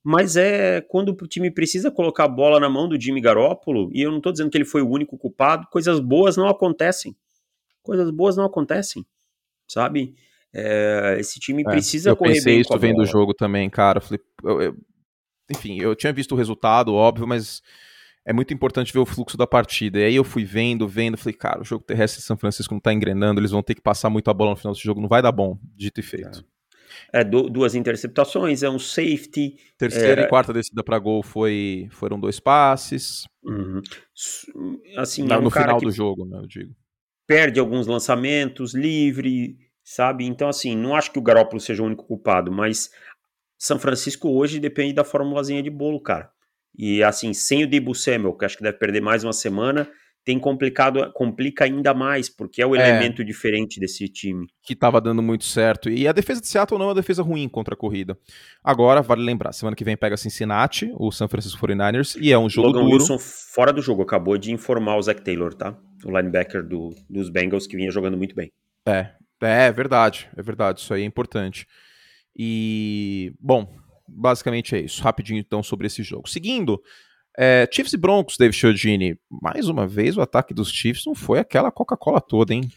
[0.07, 4.03] mas é quando o time precisa colocar a bola na mão do Jimmy Garoppolo, e
[4.03, 7.17] eu não estou dizendo que ele foi o único culpado, coisas boas não acontecem.
[7.81, 9.03] Coisas boas não acontecem,
[9.67, 10.13] sabe?
[10.53, 13.99] É, esse time é, precisa eu correr pensei bem isso vendo o jogo também, cara.
[13.99, 14.77] Falei, eu, eu,
[15.49, 17.63] enfim, eu tinha visto o resultado, óbvio, mas
[18.23, 19.99] é muito importante ver o fluxo da partida.
[19.99, 22.79] E aí eu fui vendo, vendo, falei, cara, o jogo terrestre de São Francisco não
[22.79, 25.09] tá engrenando, eles vão ter que passar muito a bola no final desse jogo, não
[25.09, 26.45] vai dar bom, dito e feito.
[26.47, 26.54] É
[27.13, 29.55] é, duas interceptações, é um safety.
[29.77, 33.25] Terceira é, e quarta descida para gol foi, foram dois passes.
[33.43, 33.81] Uhum.
[34.97, 36.73] Assim, no, é um no final do jogo, né, eu digo.
[37.27, 40.25] Perde alguns lançamentos, livre, sabe?
[40.25, 42.89] Então, assim, não acho que o Garópolo seja o único culpado, mas
[43.57, 46.29] São Francisco hoje depende da formulazinha de bolo, cara.
[46.77, 49.89] E, assim, sem o Debo Samuel, que acho que deve perder mais uma semana,
[50.25, 54.47] tem complicado, complica ainda mais, porque é o é, elemento diferente desse time.
[54.63, 55.87] Que estava dando muito certo.
[55.87, 58.17] E a defesa de Seattle não é uma defesa ruim contra a corrida.
[58.63, 62.49] Agora, vale lembrar, semana que vem pega Cincinnati, o San Francisco 49ers, e é um
[62.49, 62.93] jogo Logan duro.
[62.95, 65.77] Wilson fora do jogo, acabou de informar o Zach Taylor, tá?
[66.03, 68.51] O linebacker do, dos Bengals, que vinha jogando muito bem.
[68.87, 69.11] É,
[69.41, 71.67] é, é verdade, é verdade, isso aí é importante.
[72.35, 73.71] E, bom,
[74.07, 75.03] basicamente é isso.
[75.03, 76.27] Rapidinho então sobre esse jogo.
[76.27, 76.81] Seguindo,
[77.37, 79.17] é, Chiefs e Broncos, David Chiodini.
[79.41, 82.69] Mais uma vez, o ataque dos Chiefs não foi aquela Coca-Cola toda, hein?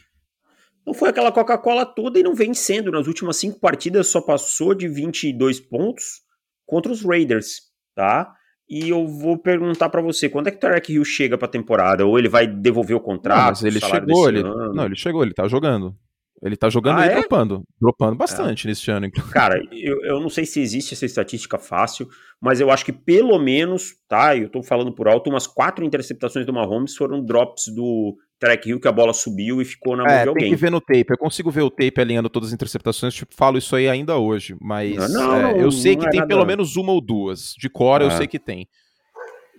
[0.86, 2.90] Não foi aquela Coca-Cola toda e não vem sendo.
[2.90, 6.22] Nas últimas cinco partidas só passou de 22 pontos
[6.66, 7.60] contra os Raiders,
[7.94, 8.32] tá?
[8.68, 12.04] E eu vou perguntar para você, quando é que o Tarek Hill chega pra temporada?
[12.04, 13.38] Ou ele vai devolver o contrato?
[13.38, 15.96] Não, mas ele chegou, ele, não, ele chegou, ele tá jogando.
[16.42, 17.14] Ele tá jogando ah, e é?
[17.14, 17.64] dropando.
[17.80, 18.70] Dropando bastante é.
[18.70, 19.32] nesse ano, inclusive.
[19.34, 22.08] Cara, eu, eu não sei se existe essa estatística fácil,
[22.40, 24.36] mas eu acho que pelo menos, tá?
[24.36, 28.80] Eu tô falando por alto, umas quatro interceptações do Mahomes foram drops do Track Hill,
[28.80, 30.44] que a bola subiu e ficou na mão é, de alguém.
[30.44, 31.06] Tem que ver no tape.
[31.10, 34.56] Eu consigo ver o tape alinhando todas as interceptações, tipo, falo isso aí ainda hoje.
[34.60, 36.28] Mas não, não, é, eu sei que é tem nada.
[36.28, 37.54] pelo menos uma ou duas.
[37.58, 38.16] De cor eu é.
[38.16, 38.68] sei que tem.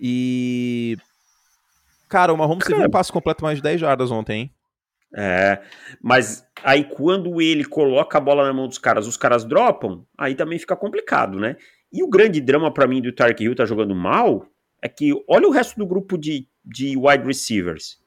[0.00, 0.96] E.
[2.08, 4.50] Cara, o Mahomes teve um passo completo mais de 10 jardas ontem, hein?
[5.14, 5.60] É,
[6.00, 10.34] mas aí quando ele coloca a bola na mão dos caras, os caras dropam, aí
[10.34, 11.56] também fica complicado, né?
[11.92, 14.46] E o grande drama para mim do Tark Hill tá jogando mal
[14.80, 17.98] é que olha o resto do grupo de, de wide receivers.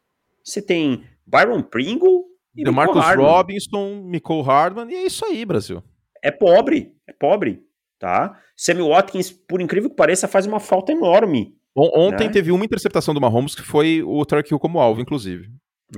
[0.44, 2.26] Você tem Byron Pringle
[2.56, 5.84] e Marcus Robinson, Nicole Hardman, e é isso aí, Brasil.
[6.22, 7.64] É pobre, é pobre,
[8.00, 8.40] tá?
[8.56, 11.56] Sammy Watkins, por incrível que pareça, faz uma falta enorme.
[11.76, 12.34] Ontem né?
[12.34, 15.50] teve uma interceptação do Mahomes que foi o Tark Hill como alvo, inclusive.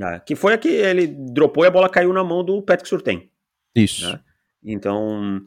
[0.02, 2.90] É, que foi a que ele dropou e a bola caiu na mão do Patrick
[2.90, 3.30] Surtain.
[3.76, 4.12] Isso.
[4.12, 4.20] Né?
[4.64, 5.42] Então,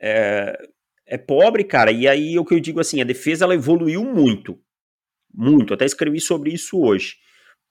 [0.00, 0.58] é,
[1.06, 1.90] é pobre, cara.
[1.90, 4.58] E aí o que eu digo assim, a defesa ela evoluiu muito.
[5.32, 5.72] Muito.
[5.74, 7.16] Até escrevi sobre isso hoje.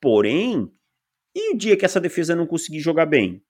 [0.01, 0.71] Porém,
[1.36, 3.43] e o dia que essa defesa não conseguir jogar bem?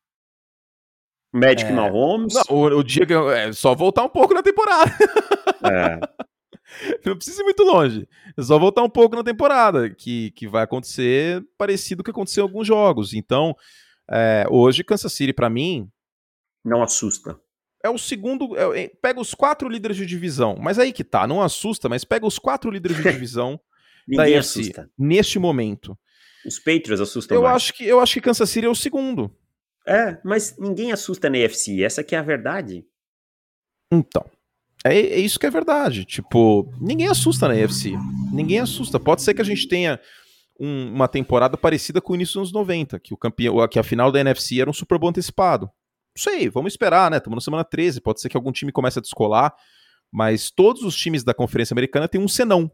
[1.33, 2.35] Magic é, Mahomes.
[2.35, 3.13] Não, o, o, dia que.
[3.13, 4.91] É só voltar um pouco na temporada.
[5.63, 5.99] É.
[7.05, 8.07] Não precisa ir muito longe.
[8.37, 12.17] É só voltar um pouco na temporada, que, que vai acontecer parecido com o que
[12.17, 13.13] aconteceu em alguns jogos.
[13.13, 13.55] Então,
[14.09, 15.89] é, hoje, Kansas City, para mim.
[16.63, 17.39] Não assusta.
[17.83, 18.57] É o segundo.
[18.57, 20.55] É, pega os quatro líderes de divisão.
[20.59, 23.59] Mas aí que tá, não assusta, mas pega os quatro líderes de divisão
[24.07, 24.89] da AFC assusta.
[24.97, 25.97] neste momento.
[26.45, 27.55] Os Patriots assustam eu mais.
[27.55, 29.35] Acho que, eu acho que Kansas City é o segundo.
[29.85, 31.83] É, mas ninguém assusta na AFC.
[31.83, 32.85] Essa que é a verdade.
[33.91, 34.25] Então.
[34.83, 36.05] É, é, isso que é verdade.
[36.05, 37.93] Tipo, ninguém assusta na EFC.
[38.31, 38.99] Ninguém assusta.
[38.99, 39.99] Pode ser que a gente tenha
[40.59, 43.83] um, uma temporada parecida com o início dos anos 90, que, o campeão, que a
[43.83, 45.65] final da NFC era um Super Bowl antecipado.
[46.15, 47.17] Não sei, vamos esperar, né?
[47.17, 48.01] Estamos na semana 13.
[48.01, 49.53] Pode ser que algum time comece a descolar.
[50.11, 52.71] Mas todos os times da Conferência Americana têm um senão.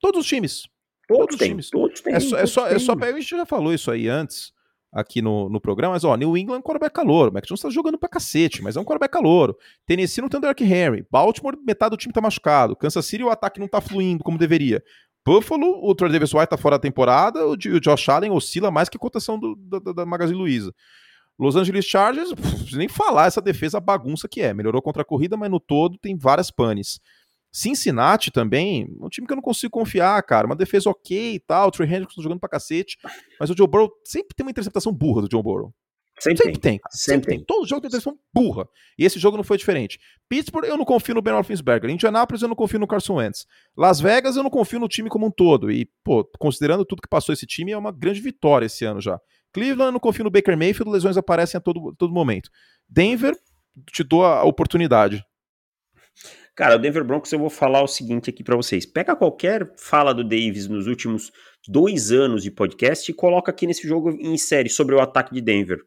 [0.00, 0.62] Todos os times.
[1.06, 1.70] Todos, todos os times.
[1.70, 2.14] Todos têm.
[2.14, 4.55] É só, é só, é só, a gente já falou isso aí antes
[4.96, 7.68] aqui no, no programa, mas ó, New England é um quarterback calouro, Mac Jones tá
[7.68, 9.54] jogando pra cacete, mas é um quarterback calouro.
[9.84, 13.28] Tennessee não tem o Derrick Henry, Baltimore, metade do time tá machucado, Kansas City o
[13.28, 14.82] ataque não tá fluindo como deveria.
[15.24, 18.88] Buffalo, o Troy Davis White tá fora da temporada, o, o Josh Allen oscila mais
[18.88, 20.72] que a cotação do, da, da Magazine Luiza.
[21.38, 24.54] Los Angeles Chargers, pff, nem falar essa defesa bagunça que é.
[24.54, 26.98] Melhorou contra a corrida, mas no todo tem várias panes.
[27.52, 30.46] Cincinnati também, um time que eu não consigo confiar, cara.
[30.46, 31.68] Uma defesa ok e tal.
[31.68, 32.98] O Trey Hendrickson jogando pra cacete.
[33.40, 35.72] Mas o Joe Burrow sempre tem uma interceptação burra do Joe Burrow.
[36.18, 36.78] Sempre, sempre tem.
[36.78, 37.38] tem sempre, sempre tem.
[37.38, 37.46] tem.
[37.46, 38.66] Todo jogo tem interceptação burra.
[38.98, 39.98] E esse jogo não foi diferente.
[40.28, 41.90] Pittsburgh, eu não confio no Ben Roethlisberger.
[41.90, 43.46] Indianapolis, eu não confio no Carson Wentz.
[43.76, 45.70] Las Vegas, eu não confio no time como um todo.
[45.70, 49.20] E, pô, considerando tudo que passou esse time, é uma grande vitória esse ano já.
[49.52, 50.90] Cleveland, eu não confio no Baker Mayfield.
[50.90, 52.50] Lesões aparecem a todo, todo momento.
[52.88, 53.36] Denver,
[53.92, 55.24] te dou a oportunidade.
[56.56, 58.86] Cara, o Denver Broncos eu vou falar o seguinte aqui para vocês.
[58.86, 61.30] Pega qualquer fala do Davis nos últimos
[61.68, 65.42] dois anos de podcast e coloca aqui nesse jogo em série sobre o ataque de
[65.42, 65.80] Denver.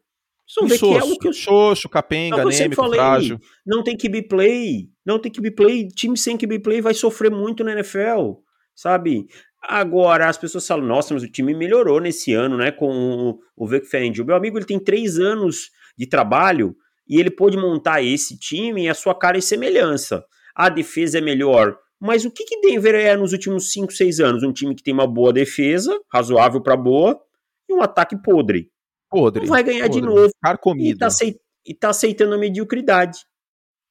[0.46, 1.32] Vocês vão ver que é que eu...
[1.32, 3.40] Xoxo, capenga, anêmico, falei, frágil.
[3.66, 7.64] Não tem QB play, não tem QB play, time sem QB play vai sofrer muito
[7.64, 8.34] na NFL,
[8.74, 9.26] sabe?
[9.60, 13.66] Agora, as pessoas falam, nossa, mas o time melhorou nesse ano, né, com o, o
[13.66, 14.24] Vic Fangio.
[14.24, 16.76] Meu amigo, ele tem três anos de trabalho
[17.08, 20.24] e ele pôde montar esse time e a sua cara e semelhança.
[20.60, 24.42] A defesa é melhor, mas o que que Denver é nos últimos 5, 6 anos?
[24.42, 27.18] Um time que tem uma boa defesa, razoável para boa,
[27.66, 28.70] e um ataque podre.
[29.08, 29.46] Podre.
[29.46, 30.00] Não vai ganhar podre.
[30.02, 30.30] de novo.
[30.78, 33.20] E tá, aceit e tá aceitando a mediocridade.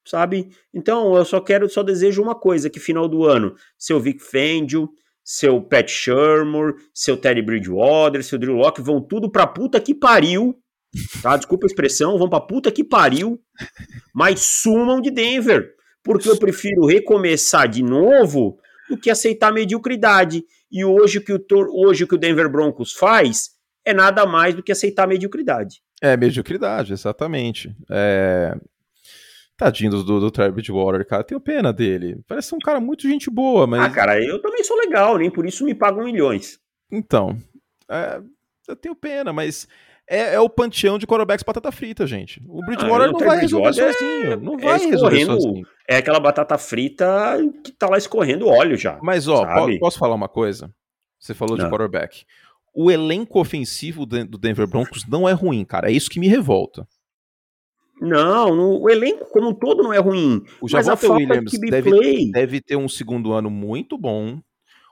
[0.07, 0.49] Sabe?
[0.71, 4.91] Então, eu só quero, só desejo uma coisa: que final do ano, seu Vic Fangio,
[5.25, 10.55] seu Pat Shermer, seu Teddy Bridgewater, seu Drew Locke vão tudo pra puta que pariu.
[11.23, 11.35] Tá?
[11.35, 13.39] Desculpa a expressão, vão pra puta que pariu,
[14.13, 20.43] mas sumam de Denver porque eu prefiro recomeçar de novo do que aceitar mediocridade.
[20.71, 23.51] E hoje o que o, hoje, o, que o Denver Broncos faz
[23.85, 25.81] é nada mais do que aceitar mediocridade.
[26.01, 27.75] É, mediocridade, exatamente.
[27.89, 28.55] É...
[29.57, 31.23] Tadinho do, do, do Travis Water, cara.
[31.23, 32.21] Tenho pena dele.
[32.25, 33.81] Parece um cara muito gente boa, mas.
[33.81, 36.59] Ah, cara, eu também sou legal, nem por isso me pagam milhões.
[36.89, 37.37] Então.
[37.89, 38.21] É...
[38.67, 39.67] Eu tenho pena, mas
[40.09, 42.41] é, é o panteão de quarterbacks batata frita, gente.
[42.47, 44.39] O Bridgewater ah, não vai resolver é, sozinho.
[44.41, 45.67] Não vai é resolver sozinho.
[45.87, 48.97] É aquela batata frita que tá lá escorrendo óleo já.
[49.03, 49.45] Mas, ó,
[49.79, 50.73] posso falar uma coisa?
[51.19, 51.63] Você falou não.
[51.63, 52.25] de quarterback.
[52.73, 55.89] O elenco ofensivo do Denver Broncos não é ruim, cara.
[55.89, 56.87] É isso que me revolta.
[58.01, 60.41] Não, no, o elenco como um todo não é ruim.
[60.61, 64.39] O Javonte Williams deve, deve ter um segundo ano muito bom.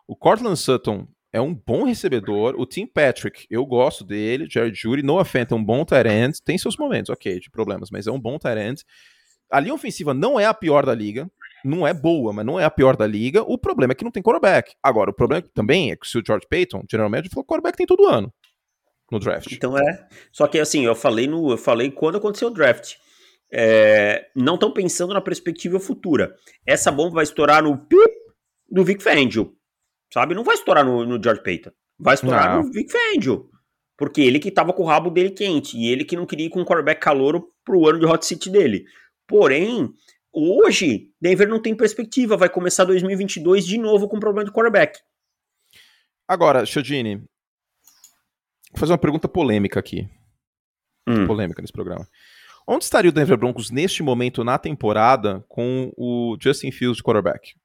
[0.06, 2.56] O Cortland Sutton é um bom recebedor.
[2.58, 4.48] O Tim Patrick, eu gosto dele.
[4.50, 6.42] Jared Judy, Noah Fent é um bom end.
[6.44, 8.84] Tem seus momentos, ok, de problemas, mas é um bom end.
[9.52, 11.30] A linha ofensiva não é a pior da liga.
[11.66, 13.42] Não é boa, mas não é a pior da liga.
[13.42, 14.74] O problema é que não tem quarterback.
[14.82, 18.06] Agora, o problema também é que se o George Payton, geralmente, falou quarterback tem todo
[18.06, 18.32] ano
[19.12, 19.52] no draft.
[19.52, 20.08] Então é.
[20.32, 22.96] Só que assim, eu falei no, eu falei quando aconteceu o draft.
[23.52, 26.36] É, não estão pensando na perspectiva futura.
[26.66, 28.12] Essa bomba vai estourar no pip
[28.70, 29.57] do Vic Fangio
[30.14, 30.36] sabe?
[30.36, 31.72] Não vai estourar no, no George Payton.
[32.00, 32.64] Vai estourar não.
[32.64, 33.50] no Vic Fangio.
[33.98, 35.78] Porque ele que tava com o rabo dele quente.
[35.78, 38.50] E ele que não queria ir com um quarterback calouro pro ano de hot seat
[38.50, 38.86] dele.
[39.28, 39.92] Porém,
[40.32, 42.38] hoje, Denver não tem perspectiva.
[42.38, 45.00] Vai começar 2022 de novo com problema de quarterback.
[46.28, 50.08] Agora, Chodini, vou fazer uma pergunta polêmica aqui.
[51.08, 51.26] Hum.
[51.26, 52.08] Polêmica nesse programa.
[52.68, 57.56] Onde estaria o Denver Broncos neste momento na temporada com o Justin Fields de quarterback?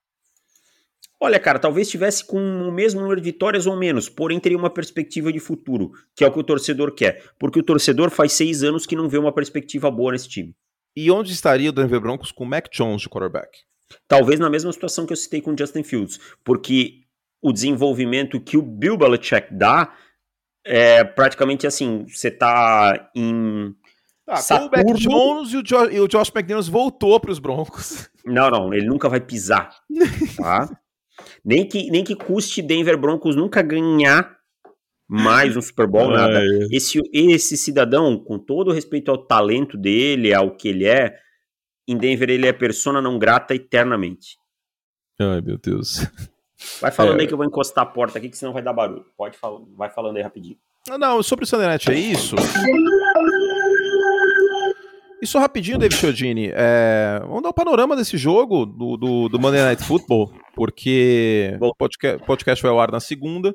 [1.25, 4.69] Olha, cara, talvez tivesse com o mesmo número de vitórias ou menos, porém teria uma
[4.69, 7.23] perspectiva de futuro, que é o que o torcedor quer.
[7.39, 10.53] Porque o torcedor faz seis anos que não vê uma perspectiva boa nesse time.
[10.97, 13.61] E onde estaria o Denver Broncos com o Mac Jones de quarterback?
[14.09, 17.05] Talvez na mesma situação que eu citei com o Justin Fields, porque
[17.41, 19.95] o desenvolvimento que o Bill Belichick dá
[20.67, 23.73] é praticamente assim, você tá em
[24.39, 24.71] Saturno...
[24.71, 28.11] com o Mac Jones e o, jo e o Josh McDaniels voltou para os Broncos.
[28.25, 29.71] Não, não, ele nunca vai pisar,
[30.37, 30.82] tá?
[31.45, 34.37] Nem que, nem que custe Denver Broncos nunca ganhar
[35.09, 36.41] mais um Super Bowl, nada.
[36.71, 41.19] Esse, esse cidadão, com todo respeito ao talento dele, ao que ele é,
[41.87, 44.37] em Denver ele é persona não grata eternamente.
[45.21, 46.07] Ai, meu Deus.
[46.81, 47.23] Vai falando é.
[47.23, 49.05] aí que eu vou encostar a porta aqui, que senão vai dar barulho.
[49.17, 50.57] Pode falar, vai falando aí rapidinho.
[50.99, 52.35] Não, sobre o Night é isso.
[55.23, 56.51] Isso rapidinho, David Chiodini.
[56.53, 61.73] É, vamos dar um panorama desse jogo do, do, do Monday Night Football, porque o
[61.77, 63.55] podcast, podcast vai ao ar na segunda.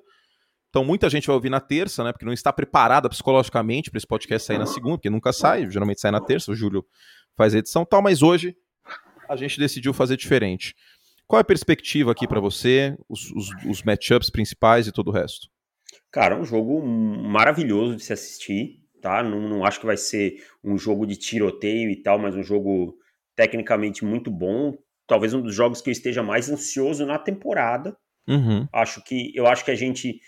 [0.70, 2.14] Então muita gente vai ouvir na terça, né?
[2.14, 6.00] Porque não está preparada psicologicamente para esse podcast sair na segunda, porque nunca sai, geralmente
[6.00, 6.86] sai na terça, o Júlio
[7.36, 8.56] faz a edição tal, mas hoje
[9.28, 10.74] a gente decidiu fazer diferente.
[11.28, 15.14] Qual é a perspectiva aqui para você, os, os, os matchups principais e todo o
[15.14, 15.50] resto?
[16.10, 19.24] Cara, é um jogo maravilhoso de se assistir tá?
[19.24, 22.98] Não, não acho que vai ser um jogo de tiroteio e tal, mas um jogo
[23.38, 24.78] tecnicamente muito bom.
[25.08, 27.96] Talvez um dos jogos que eu esteja mais ansioso na temporada.
[28.28, 28.68] Uhum.
[28.74, 30.20] Acho que eu acho que a gente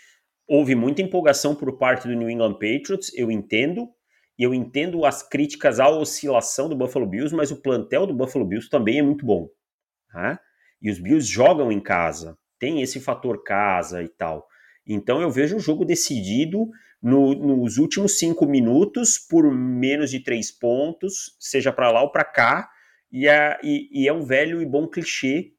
[0.48, 3.90] houve muita empolgação por parte do New England Patriots, eu entendo.
[4.38, 8.46] E eu entendo as críticas à oscilação do Buffalo Bills, mas o plantel do Buffalo
[8.46, 9.50] Bills também é muito bom.
[10.10, 10.40] Tá?
[10.82, 14.48] E os Bills jogam em casa, tem esse fator casa e tal.
[14.88, 16.70] Então eu vejo o jogo decidido
[17.02, 22.26] no, nos últimos cinco minutos por menos de três pontos, seja para lá ou para
[22.26, 22.70] cá,
[23.12, 25.54] e é, e, e é um velho e bom clichê,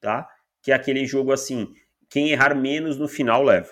[0.00, 0.28] tá?
[0.62, 1.72] Que é aquele jogo assim,
[2.08, 3.70] quem errar menos no final leva.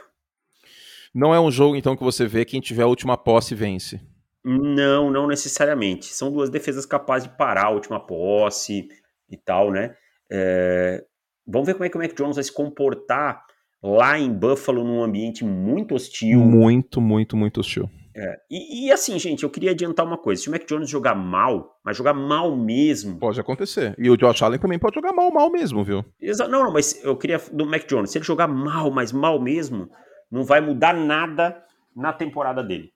[1.15, 4.01] Não é um jogo, então, que você vê quem tiver a última posse vence.
[4.45, 6.07] Não, não necessariamente.
[6.07, 8.89] São duas defesas capazes de parar a última posse
[9.31, 9.97] e tal, né?
[10.31, 11.05] É...
[11.47, 13.44] Vamos ver como é que o Mac Jones vai se comportar
[13.85, 16.41] lá em Buffalo, num ambiente muito hostil.
[16.41, 17.91] Muito, muito, muito hostil.
[18.17, 18.37] É.
[18.51, 20.41] E, e, assim, gente, eu queria adiantar uma coisa.
[20.41, 23.19] Se o Mac Jones jogar mal, mas jogar mal mesmo.
[23.19, 23.95] Pode acontecer.
[23.99, 26.05] E o Josh Allen também pode jogar mal, mal mesmo, viu?
[26.21, 28.11] Exa não, não, mas eu queria do Mac Jones.
[28.11, 29.91] Se ele jogar mal, mas mal mesmo,
[30.31, 31.63] não vai mudar nada
[31.95, 32.91] na temporada dele.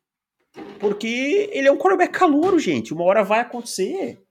[0.79, 2.95] Porque ele é um quarterback calouro, gente.
[2.95, 4.23] Uma hora vai acontecer.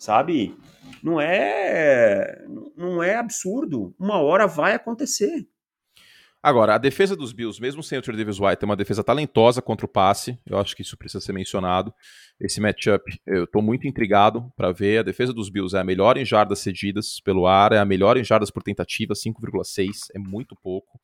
[0.00, 0.56] Sabe?
[1.02, 2.42] Não é
[2.74, 3.94] não é absurdo.
[3.98, 5.46] Uma hora vai acontecer.
[6.42, 9.84] Agora, a defesa dos Bills, mesmo sem o Davis White, é uma defesa talentosa contra
[9.84, 10.38] o passe.
[10.46, 11.92] Eu acho que isso precisa ser mencionado.
[12.40, 15.00] Esse matchup, eu estou muito intrigado para ver.
[15.00, 18.16] A defesa dos Bills é a melhor em jardas cedidas pelo ar, é a melhor
[18.16, 20.98] em jardas por tentativa, 5,6, é muito pouco.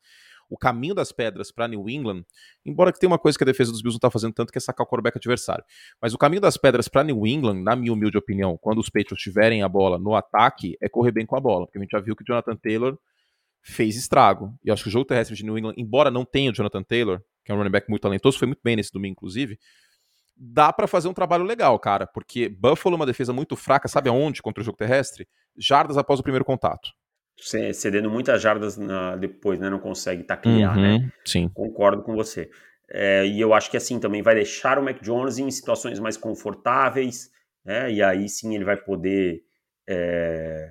[0.49, 2.23] O caminho das pedras para New England,
[2.65, 4.57] embora que tenha uma coisa que a defesa dos Bills não está fazendo tanto, que
[4.57, 5.63] é sacar o quarterback adversário.
[6.01, 9.21] Mas o caminho das pedras para New England, na minha humilde opinião, quando os Patriots
[9.21, 11.65] tiverem a bola no ataque, é correr bem com a bola.
[11.65, 12.97] Porque a gente já viu que o Jonathan Taylor
[13.61, 14.53] fez estrago.
[14.63, 17.21] E acho que o jogo terrestre de New England, embora não tenha o Jonathan Taylor,
[17.43, 19.59] que é um running back muito talentoso, foi muito bem nesse domingo, inclusive,
[20.35, 24.09] dá para fazer um trabalho legal, cara, porque Buffalo é uma defesa muito fraca, sabe
[24.09, 25.27] aonde contra o jogo terrestre?
[25.57, 26.91] Jardas após o primeiro contato.
[27.73, 29.69] Cedendo muitas jardas na, depois, né?
[29.69, 31.11] Não consegue taclear, uhum, né?
[31.23, 31.49] Sim.
[31.49, 32.49] Concordo com você.
[32.89, 36.17] É, e eu acho que assim também vai deixar o Mac Jones em situações mais
[36.17, 37.29] confortáveis,
[37.63, 37.91] né?
[37.91, 39.41] E aí sim ele vai poder
[39.87, 40.67] é,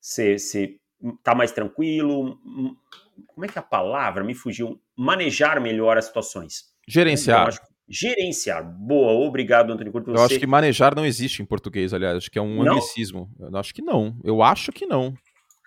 [0.00, 0.76] ser, ser
[1.22, 2.38] tá mais tranquilo.
[3.26, 4.80] Como é que é a palavra me fugiu?
[4.96, 6.64] Manejar melhor as situações.
[6.86, 7.48] Gerenciar.
[7.48, 8.64] Então, gerenciar.
[8.64, 10.10] Boa, obrigado, Antônio Curto.
[10.10, 12.16] Eu acho que manejar não existe em português, aliás.
[12.16, 13.30] Acho que é um anglicismo.
[13.38, 14.18] Eu acho que não.
[14.22, 15.14] Eu acho que não.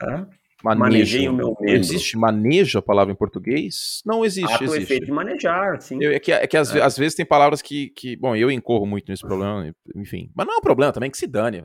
[0.01, 0.41] É?
[0.63, 1.79] Manejei o meu medo.
[1.79, 4.01] Existe manejo a palavra em português?
[4.05, 4.53] Não existe.
[4.53, 4.83] Ato existe.
[4.83, 5.97] efeito de manejar, sim.
[6.01, 6.81] Eu, é que, é que às, é.
[6.81, 8.15] às, vezes tem palavras que, que.
[8.15, 10.29] Bom, eu incorro muito nesse problema, enfim.
[10.35, 11.63] Mas não é um problema também que se dane.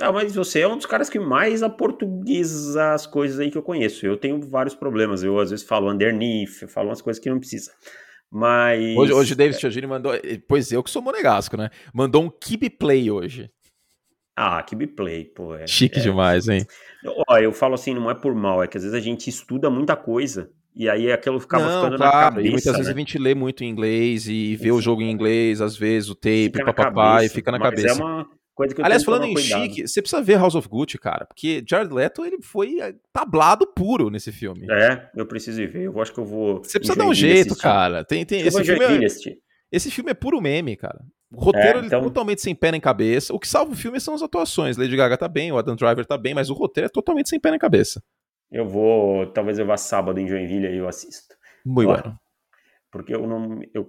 [0.00, 3.62] Ah, mas você é um dos caras que mais aportuguesa as coisas aí que eu
[3.62, 4.06] conheço.
[4.06, 5.22] Eu tenho vários problemas.
[5.22, 7.72] Eu às vezes falo underneath, eu falo umas coisas que não precisa.
[8.30, 8.96] Mas.
[8.96, 10.12] Hoje, hoje o David Chiagini mandou.
[10.48, 11.70] Pois eu que sou monegasco, né?
[11.92, 13.50] Mandou um keep play hoje.
[14.34, 15.54] Ah, keep play, pô.
[15.54, 16.66] É, Chique é, demais, hein?
[17.32, 19.70] Ó, eu falo assim, não é por mal, é que às vezes a gente estuda
[19.70, 20.50] muita coisa.
[20.74, 22.48] E aí aquilo ficava não, ficando claro, na cabeça.
[22.48, 22.78] E muitas né?
[22.78, 26.08] vezes a gente lê muito em inglês e vê o jogo em inglês, às vezes,
[26.08, 28.00] o tape, papapá, e fica na mas cabeça.
[28.00, 30.98] É uma coisa que eu Aliás, falando em chique, você precisa ver House of Gucci,
[30.98, 34.66] cara, porque Jared Leto ele foi eh, tablado puro nesse filme.
[34.70, 35.82] É, eu preciso ir ver.
[35.84, 36.62] Eu acho que eu vou.
[36.64, 38.02] Você precisa dar um jeito, cara.
[38.04, 39.08] Tem, tem, esse filme é,
[39.72, 41.02] esse filme é puro meme, cara.
[41.34, 42.00] O roteiro é, então...
[42.00, 43.34] é totalmente sem pé nem cabeça.
[43.34, 44.76] O que salva o filme são as atuações.
[44.76, 47.40] Lady Gaga tá bem, o Adam Driver tá bem, mas o roteiro é totalmente sem
[47.40, 48.02] pé nem cabeça.
[48.50, 51.34] Eu vou, talvez eu vá sábado em Joinville e eu assisto.
[51.64, 52.14] Muito bom.
[52.90, 53.88] Porque eu não, eu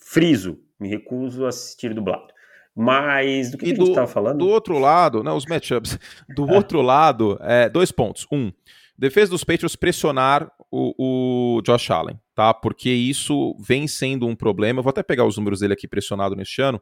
[0.00, 2.32] friso, me recuso a assistir dublado.
[2.72, 4.38] Mas do que, que do, a gente estava falando?
[4.38, 5.98] Do outro lado, não, os matchups.
[6.28, 8.26] Do outro lado, é, dois pontos.
[8.30, 8.52] Um,
[8.96, 12.52] defesa dos Patriots pressionar o, o Josh Allen tá?
[12.52, 14.78] Porque isso vem sendo um problema.
[14.78, 16.80] Eu vou até pegar os números dele aqui pressionado neste ano.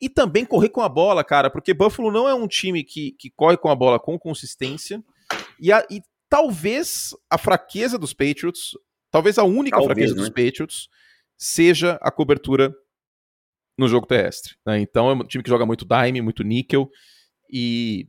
[0.00, 3.30] E também correr com a bola, cara, porque Buffalo não é um time que, que
[3.30, 5.04] corre com a bola com consistência.
[5.60, 8.70] E, a, e talvez a fraqueza dos Patriots,
[9.10, 10.20] talvez a única talvez, fraqueza né?
[10.20, 10.88] dos Patriots,
[11.36, 12.74] seja a cobertura
[13.76, 14.54] no jogo terrestre.
[14.64, 14.80] Né?
[14.80, 16.88] Então é um time que joga muito dime, muito níquel
[17.52, 18.08] e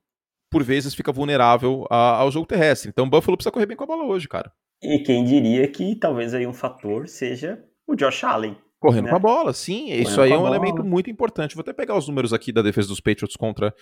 [0.50, 2.90] por vezes fica vulnerável a, ao jogo terrestre.
[2.90, 4.54] Então o Buffalo precisa correr bem com a bola hoje, cara.
[4.82, 8.58] E quem diria que talvez aí um fator seja o Josh Allen.
[8.80, 9.10] Correndo né?
[9.10, 9.88] com a bola, sim.
[9.88, 10.56] Correndo isso aí é um bola.
[10.56, 11.56] elemento muito importante.
[11.56, 13.74] Vou até pegar os números aqui da defesa dos Patriots contra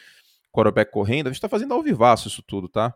[0.51, 1.27] quarterback correndo.
[1.27, 2.93] A gente tá fazendo ao vivaço isso tudo, tá?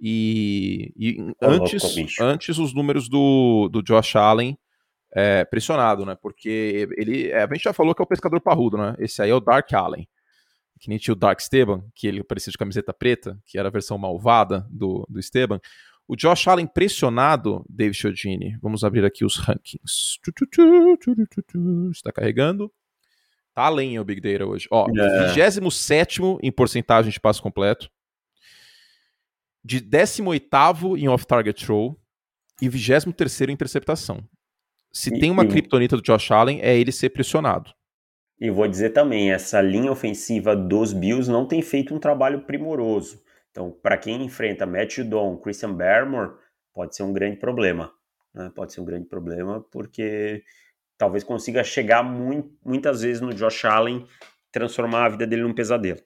[0.00, 4.58] E, e antes, louco, antes os números do, do Josh Allen
[5.12, 6.16] é, pressionado, né?
[6.20, 7.30] Porque ele.
[7.30, 8.94] É, a gente já falou que é o pescador parrudo, né?
[8.98, 10.08] Esse aí é o Dark Allen.
[10.78, 13.70] Que nem tinha o Dark Esteban, que ele parecia de camiseta preta, que era a
[13.70, 15.60] versão malvada do, do Esteban.
[16.10, 18.58] O Josh Allen pressionado, David Chiodini.
[18.60, 20.18] Vamos abrir aqui os rankings.
[21.92, 22.68] Está carregando.
[23.54, 24.66] Tá além o Big Data hoje.
[24.72, 25.32] Ó, é.
[25.32, 27.88] 27 em porcentagem de passo completo.
[29.64, 31.96] De 18 em off-target throw.
[32.60, 34.28] E 23 em interceptação.
[34.92, 35.48] Se e, tem uma e...
[35.48, 37.72] criptonita do Josh Allen, é ele ser pressionado.
[38.40, 43.22] E vou dizer também, essa linha ofensiva dos Bills não tem feito um trabalho primoroso.
[43.60, 46.30] Então, para quem enfrenta Matt Judon, Christian Barrymore,
[46.72, 47.92] pode ser um grande problema.
[48.34, 48.50] Né?
[48.54, 50.42] Pode ser um grande problema, porque
[50.96, 54.06] talvez consiga chegar muito, muitas vezes no Josh Allen
[54.50, 56.00] transformar a vida dele num pesadelo.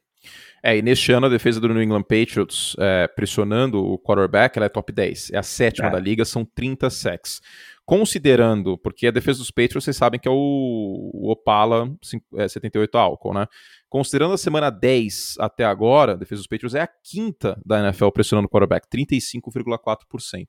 [0.64, 4.66] É, e neste ano a defesa do New England Patriots, é, pressionando o quarterback, ela
[4.66, 5.30] é top 10.
[5.30, 5.92] É a sétima é.
[5.92, 7.40] da liga, são 30 sacks.
[7.86, 13.00] Considerando, porque a defesa dos Patriots, vocês sabem que é o, o Opala 78 é,
[13.00, 13.46] álcool, né?
[13.94, 18.08] Considerando a semana 10 até agora, a defesa dos Patriots é a quinta da NFL
[18.08, 20.46] pressionando o quarterback, 35,4%.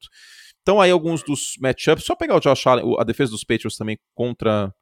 [0.63, 3.99] Então aí alguns dos matchups, só pegar o Josh Allen, a defesa dos Patriots também
[4.15, 4.73] contra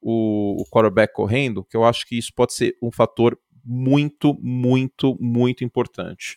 [0.00, 5.16] o, o quarterback correndo, que eu acho que isso pode ser um fator muito, muito,
[5.20, 6.34] muito importante.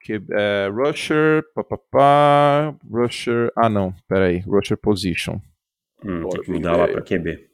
[0.00, 5.38] Que, é, rusher, papapá, rusher, ah não, peraí, rusher position.
[6.02, 7.53] Hum, tem que mudar lá para QB.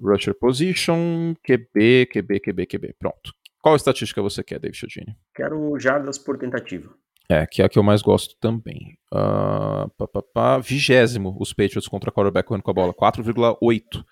[0.00, 3.34] Rusher position, QB, QB, QB, QB, pronto.
[3.62, 5.16] Qual estatística você quer, David Chodini?
[5.34, 6.90] Quero jardas por tentativa.
[7.28, 8.98] É, que é a que eu mais gosto também.
[9.12, 14.04] Uh, pá, pá, pá, vigésimo os Patriots contra quarterback correndo com a bola, 4,8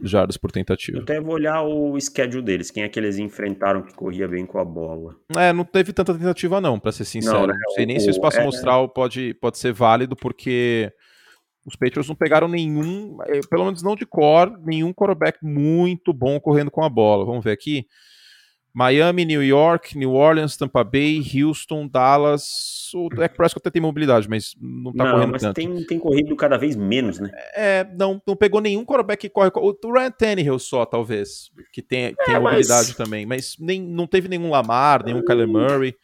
[0.00, 0.98] jardas por tentativa.
[0.98, 4.46] Eu até vou olhar o schedule deles, quem é que eles enfrentaram que corria bem
[4.46, 5.16] com a bola.
[5.36, 7.40] É, não teve tanta tentativa não, para ser sincero.
[7.40, 7.54] Não, né?
[7.58, 8.42] não sei nem o, se o espaço é...
[8.42, 10.92] amostral pode, pode ser válido, porque
[11.64, 16.38] os Patriots não pegaram nenhum, eh, pelo menos não de core, nenhum quarterback muito bom
[16.38, 17.24] correndo com a bola.
[17.24, 17.86] Vamos ver aqui.
[18.74, 22.92] Miami, New York, New Orleans, Tampa Bay, Houston, Dallas.
[22.92, 25.54] O Dak Prescott até tem mobilidade, mas não tá não, correndo mas tanto.
[25.54, 27.30] Tem, tem corrido cada vez menos, né?
[27.54, 29.50] É, não, não pegou nenhum quarterback que corre.
[29.54, 32.96] O Ryan Tannehill só, talvez, que tem, é, tem mobilidade mas...
[32.96, 33.24] também.
[33.24, 35.94] Mas nem, não teve nenhum Lamar, nenhum Kyler Murray.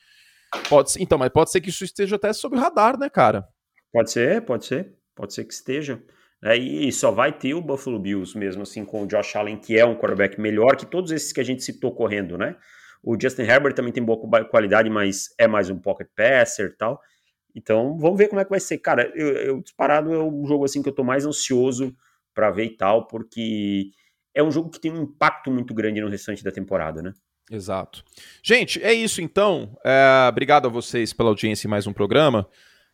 [0.68, 3.48] Pode, então, mas pode ser que isso esteja até sob o radar, né, cara?
[3.92, 4.94] Pode ser, pode ser.
[5.14, 6.02] Pode ser que esteja.
[6.42, 9.78] É, e só vai ter o Buffalo Bills mesmo assim com o Josh Allen, que
[9.78, 12.56] é um quarterback melhor que todos esses que a gente citou correndo, né?
[13.02, 17.00] O Justin Herbert também tem boa qualidade, mas é mais um pocket passer e tal.
[17.54, 18.78] Então, vamos ver como é que vai ser.
[18.78, 21.94] Cara, eu, eu disparado é o jogo assim que eu tô mais ansioso
[22.34, 23.90] para ver e tal, porque
[24.34, 27.12] é um jogo que tem um impacto muito grande no restante da temporada, né?
[27.50, 28.04] Exato.
[28.42, 29.76] Gente, é isso então.
[29.84, 32.48] É, obrigado a vocês pela audiência em mais um programa.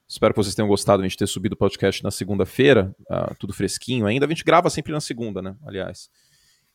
[0.09, 3.35] Espero que vocês tenham gostado de a gente ter subido o podcast na segunda-feira, uh,
[3.39, 4.25] tudo fresquinho ainda.
[4.25, 5.57] A gente grava sempre na segunda, né?
[5.67, 6.09] Aliás.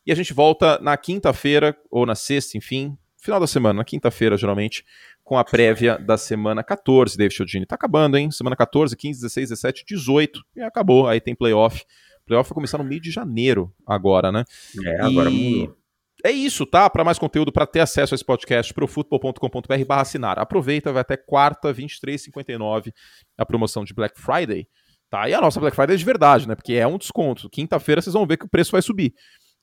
[0.06, 4.36] E a gente volta na quinta-feira, ou na sexta, enfim, final da semana, na quinta-feira,
[4.36, 4.84] geralmente,
[5.24, 7.66] com a prévia da semana 14, David Chiodini.
[7.66, 8.32] Tá acabando, hein?
[8.32, 10.42] Semana 14, 15, 16, 17, 18.
[10.56, 11.08] E acabou.
[11.08, 11.86] Aí tem playoff.
[12.26, 14.44] Playoff vai começar no meio de janeiro agora, né?
[14.84, 15.34] É, agora e...
[15.34, 15.81] mudou.
[16.24, 16.90] É isso, tá?
[16.90, 20.38] Para mais conteúdo, para ter acesso a esse podcast, profutbol.com.br barra assinar.
[20.40, 22.92] Aproveita, vai até quarta, 23,59
[23.38, 24.68] a promoção de Black Friday.
[25.10, 25.28] Tá?
[25.28, 26.56] E a nossa Black Friday é de verdade, né?
[26.56, 27.50] Porque é um desconto.
[27.50, 29.14] Quinta-feira vocês vão ver que o preço vai subir.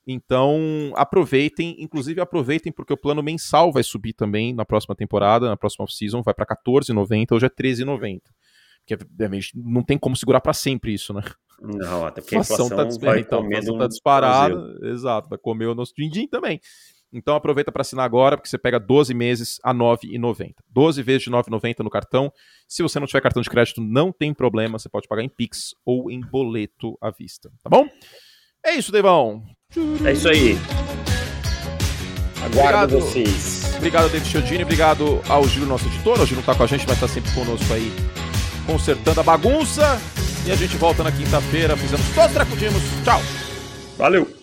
[0.05, 5.57] Então, aproveitem, inclusive aproveitem porque o plano mensal vai subir também na próxima temporada, na
[5.57, 8.21] próxima off-season, vai para 14,90, hoje é 13,90.
[8.85, 9.05] Porque
[9.55, 11.21] não tem como segurar para sempre isso, né?
[11.61, 15.75] Não, até porque a inflação, tá, vai então, inflação tá disparada, exato, vai comer o
[15.75, 16.61] nosso din-din também.
[17.11, 20.53] Então aproveita para assinar agora, porque você pega 12 meses a R$ 9,90.
[20.69, 22.31] 12 vezes de R$ 9,90 no cartão.
[22.67, 25.73] Se você não tiver cartão de crédito, não tem problema, você pode pagar em Pix
[25.83, 27.87] ou em boleto à vista, tá bom?
[28.65, 29.43] É isso, Devão.
[30.05, 30.55] É isso aí.
[32.43, 33.75] Aguardo obrigado, vocês.
[33.75, 34.63] Obrigado, David Chiodini.
[34.63, 36.19] Obrigado ao Gil, nosso editor.
[36.19, 37.91] O Gil não tá com a gente, mas tá sempre conosco aí,
[38.65, 39.99] consertando a bagunça.
[40.49, 41.77] E a gente volta na quinta-feira.
[41.77, 42.81] Fizemos os tracudimos.
[43.03, 43.21] Tchau.
[43.99, 44.38] Valeu.